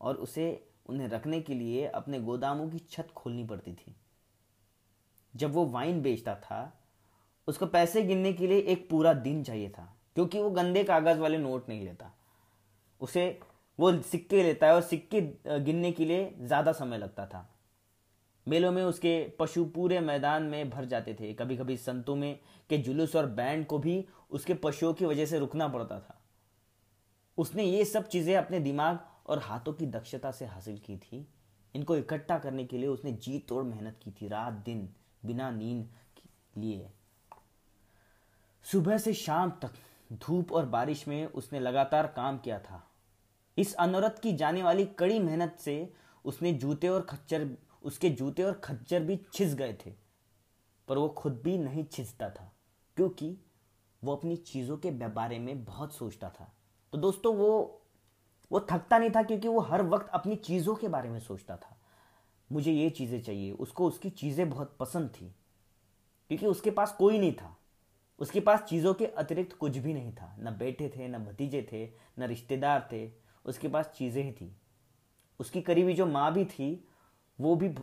और 0.00 0.16
उसे 0.16 0.72
उन्हें 0.86 1.08
रखने 1.08 1.40
के 1.40 1.54
लिए 1.54 1.86
अपने 1.86 2.20
गोदामों 2.20 2.68
की 2.70 2.78
छत 2.78 3.08
खोलनी 3.16 3.44
पड़ती 3.44 3.72
थी। 3.72 3.96
जब 5.34 5.52
वो 5.52 5.66
वाइन 5.66 6.02
बेचता 6.02 6.34
था, 6.34 6.80
उसको 7.48 7.66
पैसे 7.66 8.02
गिनने 8.02 8.32
के 8.32 8.46
लिए 8.46 8.58
एक 8.58 8.88
पूरा 8.90 9.12
दिन 9.12 9.42
चाहिए 9.44 9.68
था। 9.68 9.96
क्योंकि 10.16 10.38
वो 10.38 10.50
गंदे 10.50 10.82
कागज़ 10.84 11.18
वाले 11.18 11.38
नोट 11.38 11.68
नहीं 11.68 11.84
लेता। 11.84 12.12
उसे 13.00 13.38
वो 13.78 13.92
सिक्के 14.02 14.42
लेता 14.42 14.66
है 14.66 14.74
और 14.74 14.82
सिक्के 14.82 15.20
गिनने 15.60 15.92
के 15.92 16.04
लिए 16.04 16.34
ज़्यादा 16.38 16.72
समय 16.72 16.98
लगता 16.98 17.26
था। 17.26 17.48
मेलों 18.46 18.70
में 18.72 18.82
उसके 18.82 19.18
पशु 19.38 19.64
पूरे 19.64 20.00
मैदान 20.00 20.42
में 20.42 20.70
भर 20.70 20.84
जाते 20.84 21.14
थे। 21.14 21.32
कभी 21.34 21.56
कभी 21.56 21.76
संतों 21.76 22.16
में 22.16 22.38
के 22.70 22.78
जुलूस 22.78 23.16
और 23.16 23.26
बैंड 23.28 23.66
को 23.66 23.78
भी 23.78 24.04
उसके 24.30 24.54
पशुओं 24.54 24.92
की 24.94 25.06
वजह 25.06 25.26
से 25.26 25.38
रुकना 25.38 25.68
पड़ता 25.68 25.98
था। 25.98 26.20
उसने 27.38 27.64
ये 27.64 27.84
सब 27.84 28.08
चीज़ें 28.08 28.34
अपने 28.36 28.60
दिमाग 28.60 28.98
और 29.26 29.38
हाथों 29.38 29.72
की 29.72 29.86
दक्षता 29.88 30.30
से 30.30 30.46
हासिल 30.46 30.78
की 30.78 30.96
थी। 30.96 31.26
इनको 31.74 31.96
इकट्ठा 31.96 32.38
करने 32.38 32.64
के 32.64 32.78
लिए 32.78 32.88
उसने 32.88 33.12
जी 33.12 33.38
तोड़ 33.38 33.62
मेहनत 33.64 33.98
की 34.04 34.10
थी 34.12 34.28
रात, 34.28 34.52
दिन, 34.54 34.88
बिना 35.24 35.50
नींद 35.50 35.88
लिए। 36.56 36.88
सुबह 38.66 38.98
से 38.98 39.12
शाम 39.14 39.50
तक 39.62 39.74
धूप 40.10 40.52
और 40.52 40.66
बारिश 40.66 41.06
में 41.08 41.24
उसने 41.26 41.60
लगातार 41.60 42.06
काम 42.06 42.38
किया 42.38 42.58
था। 42.60 42.82
इस 43.56 43.74
अनवरत 43.74 44.18
की 44.22 44.32
जाने 44.32 44.62
वाली 44.62 44.84
कड़ी 44.98 45.18
मेहनत 45.18 45.56
से 45.60 45.92
उसने 46.24 46.52
जूते 46.52 46.88
और 46.88 47.02
खच्चर, 47.02 47.48
उसके 47.82 48.10
जूते 48.10 48.42
और 48.42 48.60
खच्चर 48.64 49.02
भी 49.02 49.20
छिस 49.34 49.54
गए 49.54 49.76
थे। 49.86 49.90
पर 50.88 50.98
वो 50.98 51.08
खुद 51.08 51.40
भी 51.44 51.56
नहीं 51.58 51.84
छिसता 51.84 52.28
था, 52.30 52.52
क्योंकि 52.96 53.36
वो 54.02 54.16
अपनी 54.16 54.36
चीज़ों 54.36 54.76
के 54.76 54.90
बारे 54.90 55.38
में 55.38 55.64
बहुत 55.64 55.94
सोचता 55.94 56.28
था। 56.30 56.52
तो 56.92 56.98
दोस्तों, 56.98 57.34
वो 57.34 57.76
वो 58.50 58.60
थकता 58.70 58.98
नहीं 58.98 59.10
था 59.10 59.22
क्योंकि 59.22 59.48
वो 59.48 59.60
हर 59.60 59.82
वक्त 59.82 60.08
अपनी 60.08 60.36
चीज़ों 60.36 60.74
के 60.74 60.88
बारे 60.88 61.08
में 61.08 61.18
सोचता 61.20 61.56
था। 61.56 61.76
मुझे 62.50 62.72
ये 62.72 62.88
चीज़ें 62.90 63.20
चाहिए, 63.22 63.50
उसको 63.52 63.86
उसकी 63.88 64.10
चीज़ें 64.10 64.48
बहुत 64.50 64.76
पसंद 64.80 65.08
थी, 65.10 65.26
क्योंकि 66.30 66.46
उसके 66.46 66.70
पास 66.70 66.92
कोई 66.92 67.18
नहीं 67.18 67.32
था। 67.32 67.56
उसके 68.20 68.40
पास 68.40 68.62
चीज़ों 68.62 68.92
के 68.94 69.06
अतिरिक्त 69.06 69.56
कुछ 69.56 69.76
भी 69.76 69.92
नहीं 69.94 70.12
था। 70.12 70.34
न 70.40 70.56
बेटे 70.58 70.88
थे, 70.88 71.08
न 71.08 71.18
भतीजे 71.18 71.66
थे, 71.72 71.84
न 72.18 72.26
रिश्तेदार 72.28 72.88
थे, 72.92 73.08
उसके 73.44 73.68
पास 73.68 73.90
चीज़ें 73.96 74.22
ही 74.22 74.32
थी। 74.32 74.54
उसकी 75.40 75.60
करीबी 75.62 75.94
जो 75.94 76.06
माँ 76.06 76.32
भी 76.32 76.44
थी, 76.46 76.84
वो 77.38 77.54
भी 77.56 77.74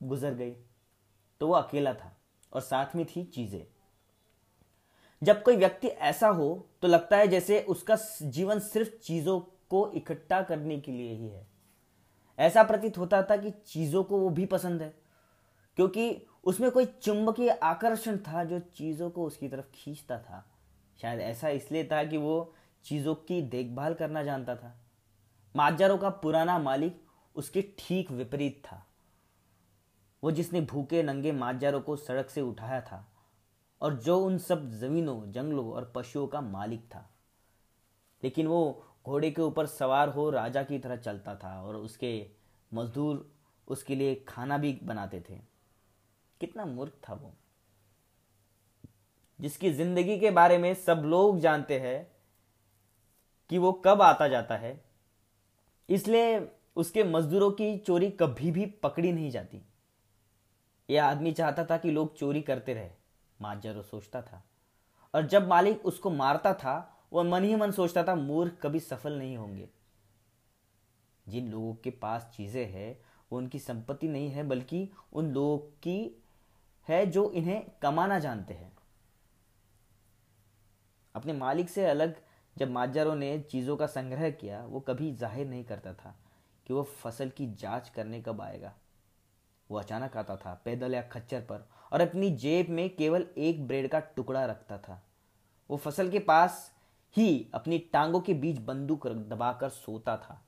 गुजर 0.00 0.34
गई 0.34 0.54
तो 1.40 1.46
वो 1.48 1.54
अकेला 1.54 1.92
था 1.94 2.16
और 2.52 2.60
साथ 2.60 2.96
में 2.96 3.04
थी 3.06 3.24
चीज़ें। 3.24 3.62
जब 5.22 5.42
कोई 5.42 5.56
व्यक्ति 5.56 5.88
ऐसा 5.88 6.28
हो 6.28 6.68
तो 6.82 6.88
लगता 6.88 7.16
है 7.16 7.26
जैसे 7.28 7.60
उसका 7.68 7.96
जीवन 8.22 8.58
सिर्फ़ 8.60 8.90
चीज़ों 8.98 9.38
को 9.70 9.90
इकट्ठा 9.92 10.40
करने 10.42 10.78
के 10.80 10.92
लिए 10.92 11.12
ही 11.12 11.28
है। 11.28 11.46
ऐसा 12.38 12.62
प्रतीत 12.62 12.98
होता 12.98 13.22
था 13.22 13.36
कि 13.36 13.50
चीज़ों 13.50 14.02
को 14.04 14.18
वो 14.18 14.30
भी 14.30 14.46
पसंद 14.46 14.82
है, 14.82 14.94
क्योंकि 15.76 16.10
उसमें 16.44 16.70
कोई 16.70 16.84
चुंबकीय 16.84 17.50
आकर्षण 17.50 18.16
था 18.16 18.44
जो 18.44 18.58
चीज़ों 18.58 19.10
को 19.10 19.24
उसकी 19.24 19.48
तरफ़ 19.48 19.66
खींचता 19.74 20.18
था? 20.18 20.50
शायद 21.02 21.20
ऐसा 21.20 21.48
इसलिए 21.48 21.84
था 21.84 22.04
कि 22.04 22.16
वो 22.16 22.54
चीज़ों 22.84 23.14
की 23.14 23.42
देखभाल 23.42 23.94
करना 23.94 24.22
जानता 24.22 24.56
था। 24.56 24.80
माजारों 25.56 25.98
का 25.98 26.10
पुराना 26.10 26.58
मालिक 26.58 27.04
उसके 27.36 27.62
ठीक 27.78 28.10
विपरीत 28.10 28.62
था। 28.64 28.86
वो 30.24 30.30
जिसने 30.30 30.60
भूखे 30.60 31.02
नंगे 31.02 31.32
माजारों 31.32 31.80
को 31.80 31.96
सड़क 31.96 32.30
से 32.30 32.40
उठाया 32.40 32.80
था 32.80 33.12
और 33.80 33.94
जो 33.94 34.20
उन 34.20 34.38
सब 34.38 34.70
जमीनों, 34.70 35.32
जंगलों 35.32 35.72
और 35.72 35.92
पशुओं 35.94 36.26
का 36.26 36.40
मालिक 36.40 36.80
था। 36.80 37.10
लेकिन 38.24 38.46
वो 38.46 38.86
घोड़े 39.06 39.30
के 39.30 39.42
ऊपर 39.42 39.66
सवार 39.66 40.08
हो 40.08 40.30
राजा 40.30 40.62
की 40.62 40.78
तरह 40.78 40.96
चलता 40.96 41.34
था 41.34 41.62
और 41.62 41.76
उसके 41.76 42.30
मजदूर 42.74 43.32
उसके 43.68 43.94
लिए 43.94 44.14
खाना 44.14 44.58
भी 44.58 44.80
बनाते 44.82 45.24
थे। 45.30 45.51
कितना 46.42 46.64
मूर्ख 46.66 46.92
था 47.08 47.14
वो। 47.14 47.32
जिसकी 49.38 49.70
ज़िंदगी 49.72 50.18
के 50.18 50.30
बारे 50.30 50.58
में 50.58 50.72
सब 50.76 51.02
लोग 51.04 51.38
जानते 51.40 51.78
हैं 51.80 52.06
कि 53.50 53.58
वो 53.58 53.72
कब 53.84 54.02
आता 54.02 54.28
जाता 54.28 54.56
है, 54.56 54.80
इसलिए 55.88 56.38
उसके 56.76 57.04
मजदूरों 57.04 57.50
की 57.50 57.76
चोरी 57.78 58.10
कभी 58.12 58.50
भी 58.50 58.66
पकड़ी 58.82 59.12
नहीं 59.12 59.30
जाती। 59.30 59.62
यह 60.88 61.04
आदमी 61.04 61.32
चाहता 61.32 61.64
था 61.64 61.76
कि 61.76 61.90
लोग 61.90 62.16
चोरी 62.16 62.40
करते 62.42 62.74
रहे, 62.74 62.90
माजरो 63.40 63.82
सोचता 63.82 64.22
था। 64.22 64.42
और 65.14 65.26
जब 65.26 65.48
मालिक 65.48 65.86
उसको 65.86 66.10
मारता 66.10 66.52
था 66.54 66.88
वह 67.12 67.22
मन 67.22 67.44
ही 67.44 67.54
मन 67.56 67.70
सोचता 67.70 68.02
था, 68.04 68.14
मूर्ख 68.14 68.58
कभी 68.62 68.80
सफल 68.80 69.18
नहीं 69.18 69.36
होंगे। 69.36 69.68
जिन 71.26 71.50
लोगों 71.50 71.74
के 71.74 71.90
पास 71.92 72.30
चीज़ें 72.36 72.66
हैं, 72.66 72.98
वो 73.30 73.38
उनकी 73.38 73.58
संपत्ति 73.58 74.08
नहीं 74.08 74.30
है, 74.30 74.42
बल्कि 74.44 74.88
उन 75.12 75.30
लोगों 75.30 75.58
की 75.58 76.21
है 76.88 77.04
जो 77.06 77.30
इन्हें 77.30 77.64
कमाना 77.82 78.18
जानते 78.18 78.54
हैं। 78.54 78.72
अपने 81.14 81.32
मालिक 81.32 81.68
से 81.68 81.86
अलग 81.86 82.14
जब 82.56 82.70
माजारों 82.70 83.14
ने 83.14 83.38
चीज़ों 83.40 83.76
का 83.76 83.86
संग्रह 83.86 84.30
किया, 84.30 84.64
वो 84.64 84.80
कभी 84.80 85.12
ज़ाहिर 85.12 85.46
नहीं 85.46 85.64
करता 85.64 85.92
था 85.94 86.14
कि 86.66 86.74
वो 86.74 86.82
फ़सल 86.82 87.28
की 87.28 87.46
जाँच 87.54 87.88
करने 87.88 88.20
कब 88.20 88.40
आएगा। 88.40 88.72
वो 89.70 89.78
अचानक 89.78 90.16
आता 90.16 90.36
था, 90.36 90.62
पैदल 90.64 90.94
या 90.94 91.02
खच्चर 91.02 91.40
पर, 91.40 91.68
और 91.92 92.00
अपनी 92.00 92.30
जेब 92.30 92.68
में 92.68 92.96
केवल 92.96 93.26
एक 93.38 93.66
ब्रेड 93.66 93.88
का 93.88 94.00
टुकड़ा 94.00 94.44
रखता 94.44 94.78
था। 94.78 95.02
वो 95.70 95.76
फ़सल 95.76 96.10
के 96.10 96.18
पास 96.18 96.72
ही 97.16 97.50
अपनी 97.54 97.78
टांगों 97.78 98.20
के 98.20 98.34
बीच 98.34 98.58
बंदूक 98.58 99.06
दबाकर 99.08 99.68
सोता 99.68 100.16
था। 100.16 100.40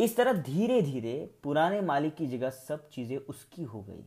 इस 0.00 0.16
तरह 0.16 0.32
धीरे 0.42 0.80
धीरे 0.82 1.14
पुराने 1.42 1.80
मालिक 1.80 2.14
की 2.14 2.26
जगह 2.26 2.50
सब 2.50 2.88
चीज़ें 2.88 3.16
उसकी 3.18 3.62
हो 3.62 3.82
गई। 3.82 4.02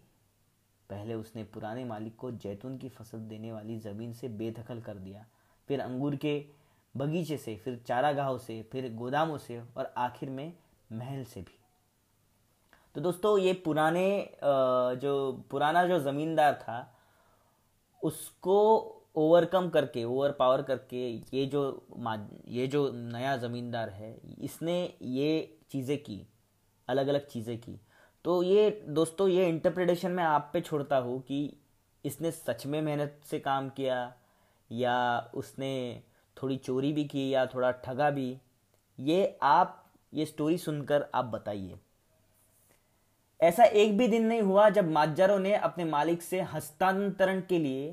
पहले 0.89 1.13
उसने 1.13 1.43
पुराने 1.43 1.83
मालिक 1.85 2.15
को 2.15 2.31
जैतून 2.33 2.77
की 2.77 2.89
फ़सल 2.89 3.19
देने 3.19 3.51
वाली 3.51 3.77
ज़मीन 3.79 4.13
से 4.13 4.27
बेदखल 4.29 4.81
कर 4.81 4.93
दिया। 4.95 5.25
फिर 5.69 5.81
अंगूर 5.81 6.15
के 6.15 6.45
बगीचे 6.95 7.37
से, 7.37 7.55
फिर 7.55 7.79
चारागाहों 7.87 8.37
से, 8.37 8.61
फिर 8.71 8.93
गोदामों 8.93 9.37
से 9.37 9.59
और 9.77 9.93
आखिर 9.97 10.29
में 10.29 10.53
महल 10.91 11.23
से 11.23 11.41
भी। 11.41 11.57
तो 12.95 13.01
दोस्तों, 13.01 13.37
ये 13.37 13.53
पुराने 13.55 14.29
जो 14.43 15.45
पुराना 15.51 15.85
जो 15.87 15.99
ज़मींदार 16.01 16.53
था, 16.55 16.93
उसको 18.01 18.59
ओवरकम 19.15 19.69
करके, 19.69 20.03
ओवर 20.03 20.31
पावर 20.31 20.61
करके 20.61 21.07
ये 21.33 21.45
जो 21.45 21.63
ये 22.47 22.67
जो 22.67 22.91
नया 22.93 23.35
ज़मींदार 23.37 23.89
है, 23.89 24.15
इसने 24.39 24.77
ये 25.01 25.59
चीज़ें 25.73 25.97
की 25.97 26.21
अलग 26.87 27.07
अलग 27.07 27.27
चीज़ें 27.27 27.57
की। 27.57 27.79
तो 28.25 28.41
ये, 28.43 28.69
दोस्तों, 28.87 29.27
ये 29.27 29.47
इंटरप्रिटेशन 29.49 30.11
मैं 30.11 30.23
आप 30.23 30.49
पे 30.53 30.61
छोड़ता 30.61 30.97
हूँ 30.97 31.19
कि 31.21 31.57
इसने 32.05 32.31
सच 32.31 32.65
में 32.65 32.81
मेहनत 32.81 33.21
से 33.25 33.39
काम 33.39 33.69
किया, 33.69 34.13
या 34.71 35.31
उसने 35.35 36.03
थोड़ी 36.37 36.57
चोरी 36.57 36.91
भी 36.93 37.03
की, 37.05 37.29
या 37.33 37.45
थोड़ा 37.45 37.71
ठगा 37.71 38.09
भी, 38.09 38.37
ये 38.99 39.37
आप, 39.43 39.79
ये 40.13 40.25
स्टोरी 40.25 40.57
सुनकर 40.57 41.05
आप 41.15 41.25
बताइए। 41.25 41.79
ऐसा 43.39 43.63
एक 43.63 43.97
भी 43.97 44.07
दिन 44.07 44.25
नहीं 44.25 44.41
हुआ 44.41 44.69
जब 44.69 44.91
माजरों 44.91 45.39
ने 45.39 45.53
अपने 45.55 45.85
मालिक 45.85 46.21
से 46.21 46.41
हस्तांतरण 46.41 47.41
के 47.41 47.59
लिए 47.59 47.91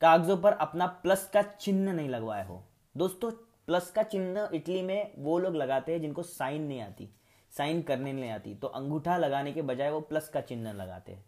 कागजों 0.00 0.36
पर 0.36 0.52
अपना 0.52 0.86
प्लस 1.02 1.28
का 1.34 1.42
चिन्ह 1.42 1.92
नहीं 1.92 2.08
लगवाया 2.08 2.44
हो। 2.44 2.62
दोस्तों 2.94 3.30
प्लस 3.68 3.90
का 3.90 4.02
चिन्ह 4.02 4.48
इटली 4.54 4.82
में 4.82 5.12
वो 5.18 5.38
लोग 5.38 5.56
लगाते 5.56 5.92
हैं 5.92 6.00
जिनको 6.00 6.22
साइन 6.22 6.62
नहीं 6.62 6.80
आती, 6.80 7.08
साइन 7.52 7.82
करने 7.82 8.12
नहीं 8.12 8.30
आती। 8.30 8.54
तो 8.54 8.68
अंगूठा 8.68 9.16
लगाने 9.16 9.52
के 9.52 9.62
बजाय 9.62 9.90
वो 9.90 10.00
प्लस 10.00 10.28
का 10.28 10.40
चिन्ह 10.40 10.72
लगाते 10.72 11.12
हैं। 11.12 11.24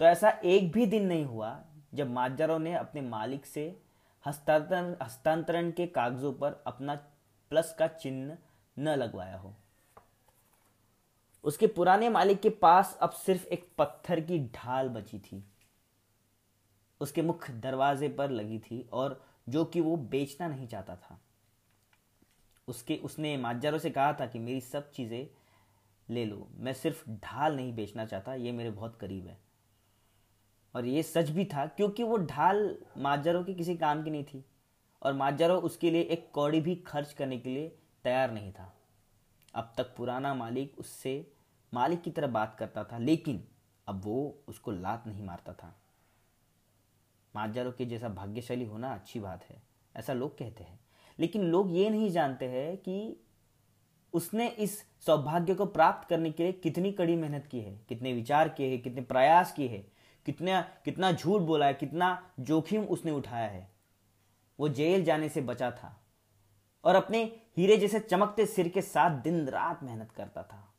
तो 0.00 0.04
ऐसा 0.04 0.30
एक 0.44 0.70
भी 0.72 0.86
दिन 0.86 1.06
नहीं 1.06 1.24
हुआ 1.24 1.58
जब 1.94 2.10
माजरों 2.10 2.58
ने 2.58 2.74
अपने 2.74 3.00
मालिक 3.00 3.46
से 3.46 3.76
हस्तांतरण 4.24 4.94
हस्तांतरण 5.02 5.70
के 5.70 5.86
कागजों 5.86 6.32
पर 6.32 6.62
अपना 6.66 6.94
प्लस 7.50 7.74
का 7.78 7.86
चिन्ह 7.86 8.36
न 8.76 8.94
लगवाया 8.94 9.36
हो। 9.36 9.54
उसके 11.44 11.66
पुराने 11.66 12.08
मालिक 12.08 12.40
के 12.40 12.50
पास 12.50 12.98
अब 13.02 13.10
सिर्फ़ 13.10 13.46
एक 13.46 13.68
पत्थर 13.78 14.20
की 14.20 14.38
ढाल 14.54 14.88
बची 14.88 15.18
थी। 15.18 15.42
उसके 17.00 17.22
मुख्य 17.22 17.52
दरवाजे 17.52 18.08
पर 18.08 18.30
लगी 18.30 18.58
थी 18.58 18.88
और 18.92 19.20
जो 19.48 19.64
कि 19.64 19.80
वो 19.80 19.96
बेचना 19.96 20.48
नहीं 20.48 20.66
चाहता 20.68 20.96
था। 20.96 21.20
उसके, 22.68 22.96
उसने 22.96 23.36
माजारों 23.36 23.78
से 23.78 23.90
कहा 23.90 24.12
था 24.12 24.26
कि 24.26 24.38
मेरी 24.38 24.60
सब 24.60 24.90
चीज़ें 24.90 25.28
ले 26.10 26.24
लो। 26.24 26.48
मैं 26.54 26.72
सिर्फ़ 26.72 27.10
ढाल 27.10 27.56
नहीं 27.56 27.74
बेचना 27.74 28.04
चाहता, 28.06 28.34
ये 28.34 28.52
मेरे 28.52 28.70
बहुत 28.70 28.96
करीब 28.96 29.26
है। 29.26 29.38
और 30.74 30.84
ये 30.84 31.02
सच 31.02 31.30
भी 31.30 31.44
था, 31.44 31.66
क्योंकि 31.66 32.02
वो 32.02 32.16
ढाल 32.16 32.78
माजारों 32.98 33.44
के 33.44 33.54
किसी 33.54 33.76
काम 33.76 34.02
की 34.02 34.10
नहीं 34.10 34.24
थी। 34.24 34.44
और 35.02 35.12
माजारों 35.12 35.62
उसके 35.62 35.90
लिए 35.90 36.02
एक 36.02 36.30
कौड़ी 36.32 36.60
भी 36.60 36.76
खर्च 36.76 37.12
करने 37.12 37.38
के 37.38 37.50
लिए 37.50 37.78
तैयार 38.04 38.30
नहीं 38.30 38.52
था। 38.52 38.76
अब 39.54 39.72
तक 39.76 39.94
पुराना 39.96 40.34
मालिक 40.34 40.78
उससे, 40.78 41.32
मालिक 41.74 42.02
की 42.02 42.10
तरह 42.10 42.26
बात 42.26 42.56
करता 42.58 42.84
था, 42.84 42.98
लेकिन 42.98 43.48
अब 43.88 44.00
वो 44.04 44.38
उसको 44.48 44.70
लात 44.70 45.04
नहीं 45.06 45.24
मारता 45.24 45.52
था। 45.52 45.80
माजारों 47.36 47.72
के 47.72 47.86
जैसा 47.86 48.08
भाग्यशाली 48.08 48.64
होना 48.64 48.94
अच्छी 48.94 49.20
बात 49.20 49.44
है, 49.44 49.62
ऐसा 49.96 50.12
लोग 50.12 50.38
कहते 50.38 50.64
हैं। 50.64 50.85
लेकिन 51.18 51.42
लोग 51.42 51.76
ये 51.76 51.90
नहीं 51.90 52.10
जानते 52.10 52.44
हैं 52.44 52.76
कि 52.76 53.20
उसने 54.12 54.48
इस 54.48 54.84
सौभाग्य 55.00 55.54
को 55.54 55.66
प्राप्त 55.66 56.08
करने 56.08 56.30
के 56.30 56.42
लिए 56.42 56.52
कितनी 56.52 56.92
कड़ी 56.92 57.16
मेहनत 57.16 57.46
की 57.46 57.60
है, 57.60 57.80
कितने 57.88 58.12
विचार 58.12 58.48
किए 58.48 58.70
हैं, 58.70 58.82
कितने 58.82 59.00
प्रयास 59.00 59.52
किए 59.52 59.68
हैं, 59.68 59.92
कितना 60.26 60.60
कितना 60.84 61.12
झूठ 61.12 61.42
बोला 61.42 61.66
है, 61.66 61.74
कितना 61.74 62.30
जोखिम 62.40 62.84
उसने 62.84 63.12
उठाया 63.12 63.48
है। 63.48 63.70
वो 64.60 64.68
जेल 64.68 65.04
जाने 65.04 65.28
से 65.28 65.40
बचा 65.40 65.70
था 65.70 66.04
और 66.84 66.94
अपने 66.94 67.24
हीरे 67.56 67.76
जैसे 67.76 68.00
चमकते 68.00 68.46
सिर 68.46 68.68
के 68.68 68.82
साथ 68.82 69.10
दिन 69.10 69.46
रात 69.48 69.82
मेहनत 69.82 70.12
करता 70.12 70.42
था। 70.42 70.74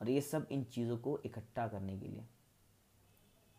और 0.00 0.10
ये 0.10 0.20
सब 0.20 0.46
इन 0.50 0.64
चीज़ों 0.64 0.96
को 0.98 1.18
इकट्ठा 1.26 1.68
करने 1.68 1.98
के 1.98 2.06
लिए। 2.06 2.24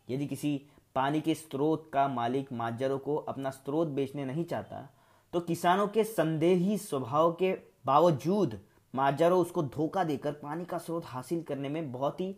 यदि 0.09 0.27
किसी 0.27 0.65
पानी 0.95 1.21
के 1.21 1.35
स्रोत 1.35 1.89
का 1.93 2.07
मालिक 2.07 2.51
माजरों 2.51 2.99
को 2.99 3.15
अपना 3.15 3.49
स्रोत 3.49 3.87
बेचने 3.87 4.25
नहीं 4.25 4.45
चाहता 4.45 4.89
तो 5.33 5.39
किसानों 5.39 5.87
के 5.87 6.03
संदेही 6.03 6.77
स्वभाव 6.77 7.31
के 7.33 7.51
बावजूद 7.85 8.59
माजारो 8.95 9.41
उसको 9.41 9.63
धोखा 9.63 10.03
देकर 10.03 10.31
पानी 10.31 10.65
का 10.65 10.77
स्रोत 10.77 11.05
हासिल 11.05 11.43
करने 11.43 11.69
में 11.69 11.91
बहुत 11.91 12.21
ही 12.21 12.35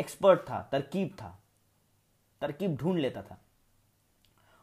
एक्सपर्ट 0.00 0.40
था, 0.40 0.68
तरकीब 0.72 1.08
था, 1.08 1.42
तरकीब 2.40 2.76
ढूंढ 2.76 2.98
लेता 2.98 3.22
था। 3.22 3.40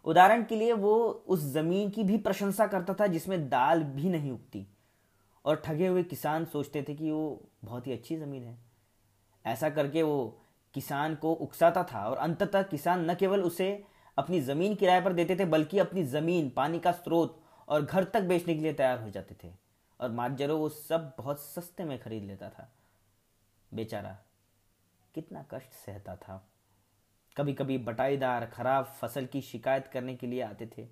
उदाहरण 0.06 0.44
के 0.44 0.56
लिए 0.56 0.74
वो 0.74 0.96
उस 1.27 1.39
ज़मीन 1.39 1.89
की 1.89 2.03
भी 2.03 2.18
प्रशंसा 2.18 2.68
करता 2.68 2.94
था 2.94 3.08
जिसमें 3.08 3.50
दाल 3.50 3.84
भी 3.84 4.10
नहीं 4.10 4.32
उगती। 4.32 4.68
और 5.46 5.56
ठगे 5.56 5.88
हुए 5.88 6.03
किसान 6.03 6.46
सोचते 6.46 6.86
थे 6.89 6.96
कि 6.96 7.12
वो 7.12 7.50
बहुत 7.63 7.88
ही 7.88 7.94
अच्छी 7.94 8.18
ज़मीन 8.18 8.44
है। 8.44 8.58
ऐसा 9.46 9.70
करके 9.70 10.03
वो 10.03 10.42
किसान 10.74 11.15
को 11.15 11.34
उकसाता 11.34 11.84
था 11.84 12.10
और 12.10 12.18
अंततः 12.18 12.63
किसान 12.63 13.12
न 13.12 13.15
केवल 13.15 13.42
उसे 13.42 13.84
अपनी 14.18 14.42
ज़मीन 14.42 14.75
किराए 14.75 15.01
पर 15.01 15.13
देते 15.13 15.36
थे, 15.36 15.46
बल्कि 15.46 15.80
अपनी 15.80 16.03
ज़मीन, 16.03 16.50
पानी 16.50 16.80
का 16.80 16.92
स्रोत 16.92 17.42
और 17.67 17.82
घर 17.82 18.03
तक 18.03 18.22
बेचने 18.22 18.55
के 18.55 18.62
लिए 18.62 18.74
तैयार 18.74 19.01
हो 19.01 19.10
जाते 19.10 19.36
थे। 19.43 19.53
और 20.00 20.12
मार्जरो 20.12 20.58
वो 20.58 20.70
सब 20.70 21.15
बहुत 21.17 21.41
सस्ते 21.41 21.84
में 21.84 22.00
खरीद 22.00 22.24
लेता 22.24 22.50
था। 22.50 22.74
बेचारा 23.74 24.20
कितना 25.15 25.46
कष्ट 25.51 25.72
सहता 25.72 26.15
था। 26.15 26.50
कभी 27.38 27.53
कभी 27.53 27.77
बटाईदार, 27.77 28.46
खराब 28.46 28.86
फ़सल 28.86 29.25
की 29.25 29.41
शिकायत 29.41 29.88
करने 29.88 30.15
के 30.15 30.27
लिए 30.27 30.41
आते 30.41 30.70
थे। 30.77 30.88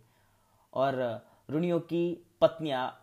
और 0.73 1.25
ऋणियों 1.51 1.79
की 1.79 2.27
पत्नियाँ 2.41 2.97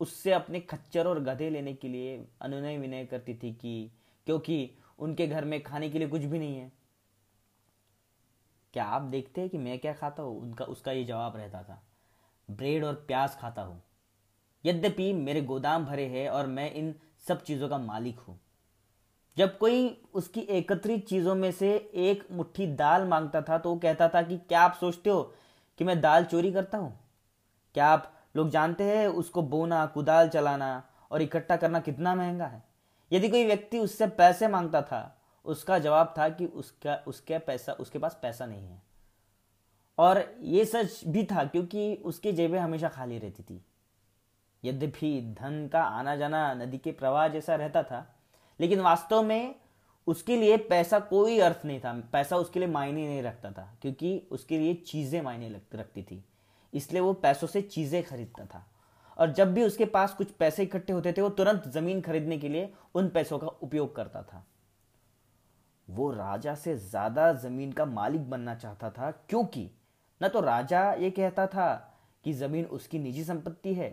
उससे 0.00 0.32
अपने 0.32 0.60
खच्चर 0.60 1.06
और 1.06 1.20
गधे 1.20 1.50
लेने 1.50 1.74
के 1.74 1.88
लिए 1.88 2.28
अनुनय 2.40 2.78
विनय 2.78 3.06
करती 3.06 3.34
थी 3.34 3.52
कि, 3.54 3.90
क्योंकि 4.26 4.78
उनके 4.98 5.26
घर 5.26 5.44
में 5.44 5.62
खाने 5.62 5.90
के 5.90 5.98
लिए 5.98 6.08
कुछ 6.08 6.22
भी 6.22 6.38
नहीं 6.38 6.56
है। 6.56 6.72
क्या 8.72 8.84
आप 8.84 9.02
देखते 9.02 9.40
हैं 9.40 9.50
कि 9.50 9.58
मैं 9.58 9.78
क्या 9.78 9.92
खाता 9.92 10.22
हूँ? 10.22 10.40
उनका, 10.40 10.64
उसका 10.64 10.92
ये 10.92 11.04
जवाब 11.04 11.36
रहता 11.36 11.62
था। 11.62 11.82
ब्रेड 12.48 12.84
और 12.84 12.94
प्याज 13.08 13.36
खाता 13.36 13.62
हूँ। 13.62 13.82
यद्यपि 14.64 15.12
मेरे 15.12 15.40
गोदाम 15.42 15.84
भरे 15.84 16.06
हैं 16.06 16.28
और 16.28 16.46
मैं 16.46 16.72
इन 16.72 16.94
सब 17.28 17.42
चीज़ों 17.42 17.68
का 17.68 17.78
मालिक 17.78 18.18
हूँ। 18.18 18.38
जब 19.36 19.56
कोई 19.58 19.88
उसकी 20.14 20.40
एकत्रित 20.40 21.06
चीज़ों 21.06 21.34
में 21.34 21.50
से 21.52 21.74
एक 21.94 22.26
मुट्ठी 22.32 22.66
दाल 22.66 23.04
माँगता 23.04 23.42
था 23.42 23.58
तो 23.58 23.70
वो 23.70 23.76
कहता 23.76 24.08
था 24.08 24.22
कि 24.22 24.38
क्या 24.38 24.60
आप 24.60 24.74
सोचते 24.74 25.10
हो 25.10 25.22
कि 25.78 25.84
मैं 25.84 26.00
दाल 26.00 26.24
चोरी 26.24 26.52
करता 26.52 26.78
हूँ? 26.78 26.98
क्या 27.74 27.86
आप 27.86 28.12
लोग 28.36 28.50
जानते 28.50 28.84
हैं 28.84 29.06
उसको 29.08 29.42
बोना, 29.42 29.86
कुदाल 29.86 30.28
चलाना 30.28 30.82
और 31.10 31.22
इकट्ठा 31.22 31.56
करना 31.56 31.80
कितना 31.80 32.14
महँगा 32.14 32.46
है? 32.46 32.62
यदि 33.12 33.28
कोई 33.28 33.44
व्यक्ति 33.44 33.78
उससे 33.78 34.06
पैसे 34.06 34.48
माँगता 34.48 34.82
था, 34.82 35.20
उसका 35.44 35.78
जवाब 35.78 36.14
था 36.18 36.28
कि 36.28 36.46
उसका, 36.46 36.94
उसके 37.06 37.38
पैसा, 37.38 37.72
उसके 37.72 37.98
पास 37.98 38.18
पैसा 38.22 38.46
नहीं 38.46 38.66
है। 38.68 38.82
और 39.98 40.24
ये 40.42 40.64
सच 40.64 41.00
भी 41.06 41.24
था 41.24 41.44
क्योंकि 41.44 41.94
उसकी 42.04 42.32
जेबें 42.32 42.58
हमेशा 42.58 42.88
खाली 42.88 43.18
रहती 43.18 43.42
थी। 43.42 43.60
यद्यपि 44.62 45.20
धन 45.40 45.68
का 45.72 45.82
आना 45.82 46.16
जाना 46.16 46.52
नदी 46.54 46.78
के 46.78 46.92
प्रवाह 46.92 47.28
जैसा 47.28 47.54
रहता 47.54 47.82
था, 47.82 48.06
लेकिन 48.60 48.80
वास्तव 48.80 49.22
में 49.22 49.54
उसके 50.06 50.36
लिए 50.36 50.56
पैसा 50.58 50.98
कोई 51.00 51.38
अर्थ 51.40 51.64
नहीं 51.64 51.80
था, 51.80 51.92
पैसा 52.12 52.36
उसके 52.36 52.60
लिए 52.60 52.68
मायने 52.68 53.06
नहीं 53.06 53.22
रखता 53.22 53.50
था, 53.50 53.68
क्योंकि 53.82 54.28
उसके 54.30 54.58
लिए 54.58 54.74
चीज़ें 54.86 55.20
मायने 55.22 55.48
रखती 55.74 56.02
थी। 56.02 56.22
इसलिए 56.72 57.00
वो 57.00 57.12
पैसों 57.14 57.46
से 57.46 57.62
चीज़ें 57.62 58.02
खरीदता 58.02 58.44
था। 58.44 58.66
और 59.16 59.32
जब 59.32 59.52
भी 59.54 59.62
उसके 59.62 59.84
पास 59.86 60.14
कुछ 60.14 60.30
पैसे 60.30 60.62
इकट्ठे 60.62 60.92
होते 60.92 61.12
थे, 61.12 61.20
वो 61.20 61.28
तुरंत 61.30 61.68
ज़मीन 61.68 62.00
खरीदने 62.00 62.38
के 62.38 62.48
लिए 62.48 62.72
उन 62.94 63.08
पैसों 63.08 63.38
का 63.38 63.46
उपयोग 63.46 63.94
करता 63.96 64.22
था। 64.22 64.44
वो 65.88 66.10
राजा 66.10 66.54
से 66.54 66.76
ज़्यादा 66.78 67.32
ज़मीन 67.32 67.72
का 67.72 67.84
मालिक 67.84 68.28
बनना 68.30 68.54
चाहता 68.54 68.90
था, 68.90 69.10
क्योंकि 69.10 69.70
न 70.20 70.28
तो 70.28 70.40
राजा 70.40 70.92
ये 70.92 71.10
कहता 71.10 71.46
था 71.46 71.72
कि 72.24 72.32
ज़मीन 72.32 72.64
उसकी 72.66 72.98
निजी 72.98 73.24
संपत्ति 73.24 73.74
है 73.74 73.90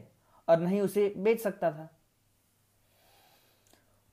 और 0.47 0.59
नहीं 0.59 0.81
उसे 0.81 1.13
बेच 1.17 1.41
सकता 1.41 1.71
था। 1.71 1.89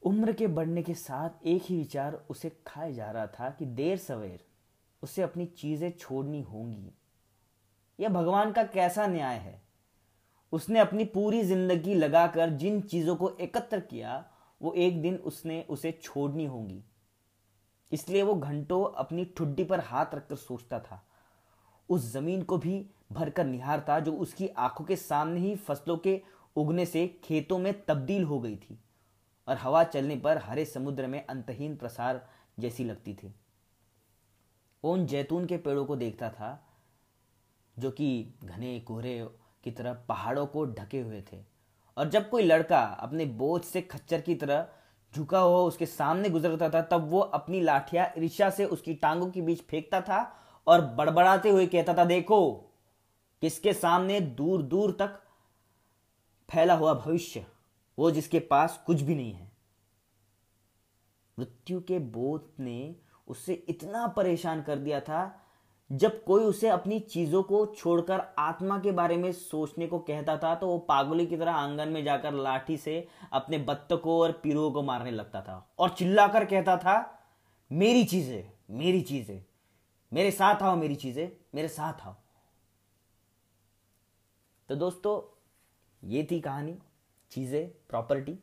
उम्र 0.02 0.32
के 0.32 0.46
बढ़ने 0.46 0.82
के 0.82 0.94
साथ 0.94 1.46
एक 1.46 1.62
ही 1.62 1.76
विचार 1.76 2.14
उसे 2.30 2.50
खाए 2.66 2.92
जा 2.92 3.10
रहा 3.10 3.26
था 3.26 3.50
कि 3.50 3.66
देर 3.66 3.96
सवेर 3.98 4.44
उसे 5.02 5.22
अपनी 5.22 5.46
चीज़ें 5.46 5.90
छोड़नी 5.90 6.40
होंगी। 6.42 6.92
यह 7.98 8.08
भगवान 8.08 8.52
का 8.52 8.64
कैसा 8.64 9.06
न्याय 9.06 9.36
है? 9.36 9.60
उसने 10.52 10.78
अपनी 10.78 11.04
पूरी 11.04 11.42
ज़िंदगी 11.42 11.94
लगाकर 11.94 12.50
जिन 12.50 12.80
चीज़ों 12.80 13.16
को 13.16 13.30
एकत्र 13.30 13.80
किया, 13.80 14.24
वो 14.60 14.72
एक 14.72 15.02
दिन 15.02 15.16
उसने 15.16 15.60
उसे 15.70 15.92
छोड़नी 16.02 16.46
होगी। 16.46 16.82
इसलिए 17.92 18.22
वो 18.22 18.34
घंटों 18.34 18.84
अपनी 18.94 19.24
ठुड्डी 19.36 19.64
पर 19.64 19.80
हाथ 19.80 20.14
रखकर 20.14 20.36
सोचता 20.36 20.80
था। 20.80 21.04
उस 21.88 22.12
ज़मीन 22.12 22.42
को 22.42 22.58
भी 22.58 22.84
भरकर 23.12 23.44
निहारता 23.44 24.00
जो 24.00 24.12
उसकी 24.12 24.48
आँखों 24.48 24.84
के 24.84 24.96
सामने 24.96 25.40
ही 25.40 25.54
फ़सलों 25.56 25.96
के 25.96 26.20
उगने 26.56 26.86
से 26.86 27.06
खेतों 27.24 27.58
में 27.58 27.72
तब्दील 27.86 28.24
हो 28.24 28.40
गई 28.40 28.56
थी 28.56 28.78
और 29.48 29.56
हवा 29.56 29.84
चलने 29.84 30.16
पर 30.16 30.38
हरे 30.38 30.64
समुद्र 30.64 31.06
में 31.06 31.24
अंतहीन 31.26 31.76
प्रसार 31.76 32.26
जैसी 32.58 32.84
लगती 32.84 33.14
थी। 33.14 33.34
वो 34.84 34.92
उन 34.92 35.06
जैतून 35.06 35.46
के 35.46 35.56
पेड़ों 35.56 35.84
को 35.84 35.96
देखता 35.96 36.30
था, 36.30 36.66
जो 37.78 37.90
कि 37.90 38.34
घने 38.44 38.78
कोहरे 38.80 39.28
की 39.64 39.70
तरह 39.70 39.92
पहाड़ों 40.08 40.46
को 40.46 40.64
ढके 40.64 41.00
हुए 41.00 41.22
थे। 41.32 41.38
और 41.96 42.08
जब 42.08 42.28
कोई 42.30 42.42
लड़का 42.42 42.80
अपने 42.80 43.24
बोझ 43.24 43.62
से 43.64 43.80
खच्चर 43.82 44.20
की 44.20 44.34
तरह 44.34 44.66
झुका 45.14 45.38
हुआ 45.38 45.58
उसके 45.58 45.86
सामने 45.86 46.30
गुजरता 46.30 46.68
था, 46.68 46.82
तब 46.82 47.08
वो 47.10 47.20
अपनी 47.20 47.60
लाठिया 47.60 48.12
ईर्षा 48.18 48.50
से 48.50 48.64
उसकी 48.64 48.94
टांगों 48.94 49.30
के 49.30 49.42
बीच 49.42 49.62
फेंकता 49.62 50.00
था 50.00 50.20
और 50.68 50.80
बड़बड़ाते 50.94 51.50
हुए 51.50 51.66
कहता 51.66 51.94
था, 51.94 52.04
देखो, 52.04 52.50
किसके 53.42 53.72
सामने 53.72 54.20
दूर 54.20 54.62
दूर 54.64 54.90
तक 54.92 55.18
फैला 56.48 56.74
हुआ 56.74 56.94
भविष्य, 56.96 57.44
वो 57.98 58.10
जिसके 58.10 58.38
पास 58.40 58.82
कुछ 58.86 59.00
भी 59.00 59.14
नहीं 59.14 59.32
है। 59.32 59.50
मृत्यु 61.38 61.80
के 61.80 61.98
बोध 61.98 62.48
ने 62.60 62.94
उसे 63.28 63.54
इतना 63.68 64.06
परेशान 64.06 64.62
कर 64.62 64.78
दिया 64.78 65.00
था, 65.00 65.44
जब 65.90 66.22
कोई 66.24 66.44
उसे 66.44 66.68
अपनी 66.68 66.98
चीज़ों 67.00 67.42
को 67.42 67.64
छोड़कर 67.68 68.22
आत्मा 68.38 68.78
के 68.78 68.92
बारे 68.92 69.16
में 69.16 69.30
सोचने 69.32 69.86
को 69.86 69.98
कहता 69.98 70.36
था 70.36 70.54
तो 70.54 70.66
वो 70.66 70.78
पागली 70.78 71.26
की 71.26 71.36
तरह 71.36 71.52
आँगन 71.52 71.88
में 71.88 72.02
जाकर 72.04 72.32
लाठी 72.34 72.76
से 72.76 73.06
अपने 73.32 73.58
बत्तकों 73.58 74.18
और 74.18 74.32
पीरुओं 74.42 74.70
को 74.70 74.82
मारने 74.82 75.10
लगता 75.10 75.40
था 75.42 75.56
और 75.78 75.90
चिल्लाकर 75.90 76.44
कहता 76.44 76.76
था, 76.76 76.96
मेरी 77.70 78.04
चीज़ें 78.04 78.50
मेरी 78.70 79.00
चीज़ें 79.02 79.42
मेरे 80.12 80.30
साथ 80.30 80.62
आओ 80.62 80.76
मेरी 80.76 80.94
चीज़ें, 80.96 81.30
मेरे 81.54 81.68
साथ 81.68 82.06
आओ। 82.06 82.14
तो 84.68 84.76
दोस्तों, 84.76 85.20
ये 86.02 86.26
थी 86.30 86.40
कहानी, 86.40 86.76
चीज़ें 87.32 87.68
प्रॉपर्टी 87.88 88.38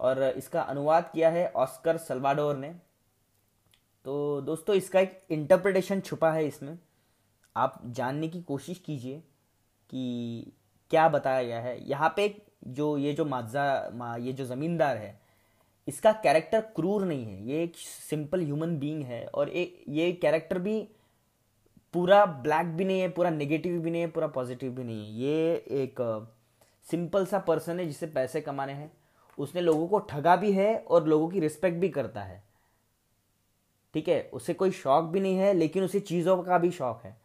और 0.00 0.22
इसका 0.22 0.62
अनुवाद 0.62 1.10
किया 1.12 1.30
है 1.30 1.46
ऑस्कर 1.48 1.96
सल्वाडोर 1.98 2.56
ने। 2.56 2.70
तो 4.04 4.40
दोस्तों, 4.40 4.74
इसका 4.76 5.00
एक 5.00 5.26
इंटरप्रिटेशन 5.30 6.00
छुपा 6.00 6.30
है 6.32 6.46
इसमें। 6.46 6.78
आप 7.56 7.80
जानने 7.86 8.28
की 8.28 8.42
कोशिश 8.42 8.78
कीजिए 8.78 9.18
कि 9.90 10.52
क्या 10.90 11.08
बताया 11.08 11.42
गया 11.42 11.60
है। 11.60 11.78
यहाँ 11.88 12.12
पे 12.16 12.34
जो 12.66 12.96
ये 12.98 13.12
जो 13.12 13.24
माजा 13.24 14.16
ये 14.18 14.32
जो 14.32 14.44
ज़मींदार 14.44 14.96
है 14.96 15.20
इसका 15.88 16.12
कैरेक्टर 16.12 16.60
क्रूर 16.60 17.04
नहीं 17.04 17.26
है। 17.26 17.48
ये 17.48 17.62
एक 17.64 17.76
सिंपल 17.76 18.40
ह्यूमन 18.40 18.78
बीइंग 18.78 19.02
है 19.02 19.26
और 19.26 19.48
एक 19.48 19.84
ये 19.88 20.12
कैरेक्टर 20.12 20.58
भी 20.58 20.88
पूरा 21.92 22.26
ब्लैक 22.26 22.66
भी 22.66 22.84
नहीं 22.84 23.00
है, 23.00 23.08
पूरा 23.08 23.30
नेगेटिव 23.30 23.80
भी 23.80 23.90
नहीं 23.90 24.02
है, 24.02 24.08
पूरा 24.08 24.26
पॉजिटिव 24.26 24.72
भी 24.72 24.84
नहीं 24.84 25.06
है। 25.06 25.20
ये 25.20 25.54
एक 25.54 26.28
सिंपल 26.90 27.26
सा 27.26 27.38
पर्सन 27.38 27.80
है 27.80 27.86
जिसे 27.86 28.06
पैसे 28.06 28.40
कमाने 28.40 28.72
हैं। 28.72 28.92
उसने 29.38 29.60
लोगों 29.60 29.88
को 29.88 29.98
ठगा 29.98 30.36
भी 30.36 30.52
है 30.52 30.78
और 30.78 31.06
लोगों 31.06 31.28
की 31.28 31.40
रिस्पेक्ट 31.40 31.78
भी 31.78 31.88
करता 31.88 32.22
है। 32.22 32.44
ठीक 33.94 34.08
है? 34.08 34.30
उसे 34.32 34.54
कोई 34.54 34.70
शौक 34.70 35.04
भी 35.04 35.20
नहीं 35.20 35.36
है, 35.36 35.54
लेकिन 35.54 35.84
उसे 35.84 36.00
चीज़ों 36.00 36.42
का 36.42 36.58
भी 36.58 36.70
शौक 36.70 37.02
है। 37.04 37.20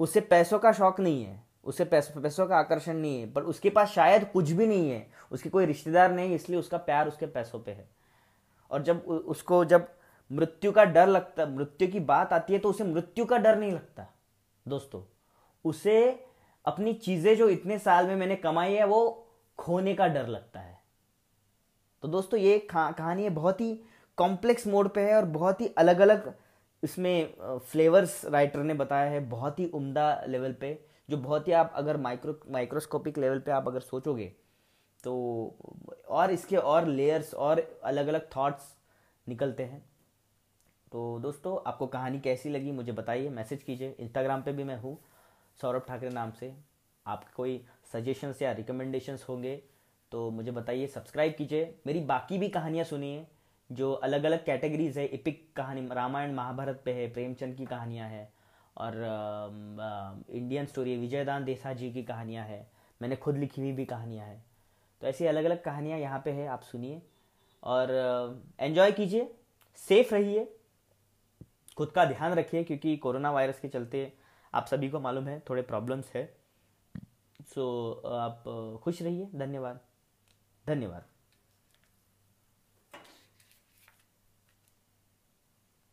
उसे 0.00 0.20
पैसों 0.20 0.58
का 0.58 0.72
शौक 0.72 1.00
नहीं 1.00 1.24
है। 1.24 1.47
उसे 1.68 1.84
पैसों 1.84 2.20
पैसों 2.22 2.46
का 2.46 2.56
आकर्षण 2.56 2.96
नहीं 2.96 3.20
है, 3.20 3.32
पर 3.32 3.42
उसके 3.44 3.70
पास 3.70 3.90
शायद 3.90 4.24
कुछ 4.32 4.50
भी 4.50 4.66
नहीं 4.66 4.90
है। 4.90 5.06
उसके 5.30 5.50
कोई 5.50 5.66
रिश्तेदार 5.66 6.12
नहीं, 6.12 6.34
इसलिए 6.34 6.58
उसका 6.58 6.78
प्यार 6.78 7.08
उसके 7.08 7.26
पैसों 7.28 7.60
पे 7.60 7.70
है। 7.70 7.88
और 8.70 8.82
जब 8.82 9.04
उसको 9.04 9.64
जब 9.64 9.88
मृत्यु 10.30 10.72
का 10.72 10.84
डर 10.86 11.06
लगता, 11.06 11.46
मृत्यु 11.46 11.88
की 11.88 12.00
बात 12.02 12.32
आती 12.32 12.52
है 12.52 12.58
तो 12.58 12.70
उसे 12.70 12.84
मृत्यु 12.84 13.24
का 13.24 13.36
डर 13.38 13.58
नहीं 13.58 13.72
लगता। 13.72 14.06
दोस्तों, 14.66 15.02
उसे 15.64 16.24
अपनी 16.64 16.92
चीज़ें 16.94 17.36
जो 17.36 17.48
इतने 17.48 17.78
साल 17.78 18.06
में 18.06 18.16
मैंने 18.16 18.36
कमाई 18.36 18.74
है, 18.74 18.84
वो 18.84 19.26
खोने 19.58 19.94
का 19.94 20.06
डर 20.08 20.26
लगता 20.28 20.60
है। 20.60 20.76
तो 22.02 22.08
दोस्तों, 22.08 22.40
ये 22.40 22.58
कहानी 22.70 23.22
है 23.22 23.30
बहुत 23.30 23.60
ही 23.60 23.74
कॉम्प्लेक्स 24.18 24.66
मोड 24.66 24.88
पे 24.88 25.00
है 25.00 25.14
और 25.16 25.24
बहुत 25.26 25.60
ही 25.60 25.66
अलग 25.78 26.00
अलग 26.00 26.32
इसमें 26.82 27.58
फ्लेवर्स 27.70 28.24
राइटर 28.24 28.62
ने 28.62 28.74
बताया 28.74 29.10
है, 29.10 29.20
बहुत 29.20 29.58
ही 29.58 29.66
उम्दा 29.66 30.24
लेवल 30.28 30.52
पे। 30.52 30.78
जो 31.08 31.16
बहुत 31.16 31.48
ही 31.48 31.52
आप 31.52 31.72
अगर 31.76 31.96
माइक्रो 31.96 32.38
माइक्रोस्कोपिक 32.52 33.18
लेवल 33.18 33.38
पे 33.38 33.50
आप 33.50 33.68
अगर 33.68 33.80
सोचोगे 33.80 34.32
तो 35.04 35.14
और 36.08 36.30
इसके 36.30 36.56
और 36.56 36.86
लेयर्स 36.86 37.34
और 37.36 37.60
अलग 37.84 38.06
अलग 38.06 38.28
थॉट्स 38.36 38.74
निकलते 39.26 39.62
हैं। 39.62 39.84
तो 40.92 41.18
दोस्तों, 41.18 41.56
आपको 41.66 41.86
कहानी 41.86 42.20
कैसी 42.20 42.50
लगी 42.50 42.72
मुझे 42.72 42.92
बताइए 42.92 43.28
मैसेज 43.30 43.62
कीजिए। 43.62 43.94
इंस्टाग्राम 44.00 44.42
पे 44.42 44.52
भी 44.52 44.64
मैं 44.64 44.78
हूँ, 44.80 44.98
सौरभ 45.58 45.84
ठाकरे 45.88 46.10
नाम 46.10 46.30
से। 46.30 46.52
आपके 47.06 47.32
कोई 47.36 47.60
सजेशंस 47.92 48.42
या 48.42 48.52
रिकमेंडेशंस 48.52 49.24
होंगे 49.28 49.56
तो 50.12 50.30
मुझे 50.30 50.50
बताइए 50.50 50.86
सब्सक्राइब 50.86 51.34
कीजिए। 51.38 51.74
मेरी 51.86 52.00
बाकी 52.02 52.38
भी 52.38 52.48
कहानियाँ 52.48 52.84
सुनिए, 52.84 53.26
जो 53.70 53.92
अलग 53.92 54.24
अलग 54.24 54.44
कैटेगरीज 54.44 54.98
है। 54.98 55.06
इपिक 55.06 55.46
कहानी, 55.56 55.86
रामायण, 55.88 56.34
महाभारत 56.34 56.82
पे 56.84 56.92
है, 56.92 57.10
प्रेमचंद 57.12 57.56
की 57.56 57.66
कहानियाँ 57.66 58.08
हैं। 58.08 58.28
और 58.78 60.24
इंडियन 60.30 60.66
स्टोरी 60.66 60.96
विजयदान 60.96 61.44
देसा 61.44 61.72
जी 61.72 61.92
की 61.92 62.02
कहानियाँ 62.02 62.44
हैं। 62.46 62.70
मैंने 63.02 63.16
खुद 63.16 63.36
लिखी 63.36 63.60
हुई 63.60 63.72
भी 63.72 63.84
कहानियाँ 63.84 64.26
हैं। 64.26 64.44
तो 65.02 65.06
ऐसी 65.06 65.26
अलग 65.26 65.44
अलग 65.44 65.62
कहानियाँ 65.62 65.98
यहाँ 65.98 66.22
पे 66.24 66.30
है, 66.30 66.46
आप 66.46 66.62
सुनिए। 66.62 67.02
और 67.62 68.42
एंजॉय 68.60 68.92
कीजिए 68.92 69.34
सेफ़ 69.76 70.14
रहिए, 70.14 70.44
खुद 71.76 71.90
का 71.90 72.04
ध्यान 72.04 72.32
रखिए, 72.32 72.64
क्योंकि 72.64 72.96
कोरोना 72.96 73.30
वायरस 73.30 73.60
के 73.60 73.68
चलते 73.68 74.12
आप 74.54 74.66
सभी 74.66 74.88
को 74.90 75.00
मालूम 75.00 75.28
है, 75.28 75.40
थोड़े 75.50 75.62
प्रॉब्लम्स 75.62 76.12
है। 76.14 76.24
सो 77.54 77.92
आप 78.06 78.44
खुश 78.84 79.02
रहिए, 79.02 79.28
धन्यवाद। 79.34 79.80
धन्यवाद। 80.66 81.04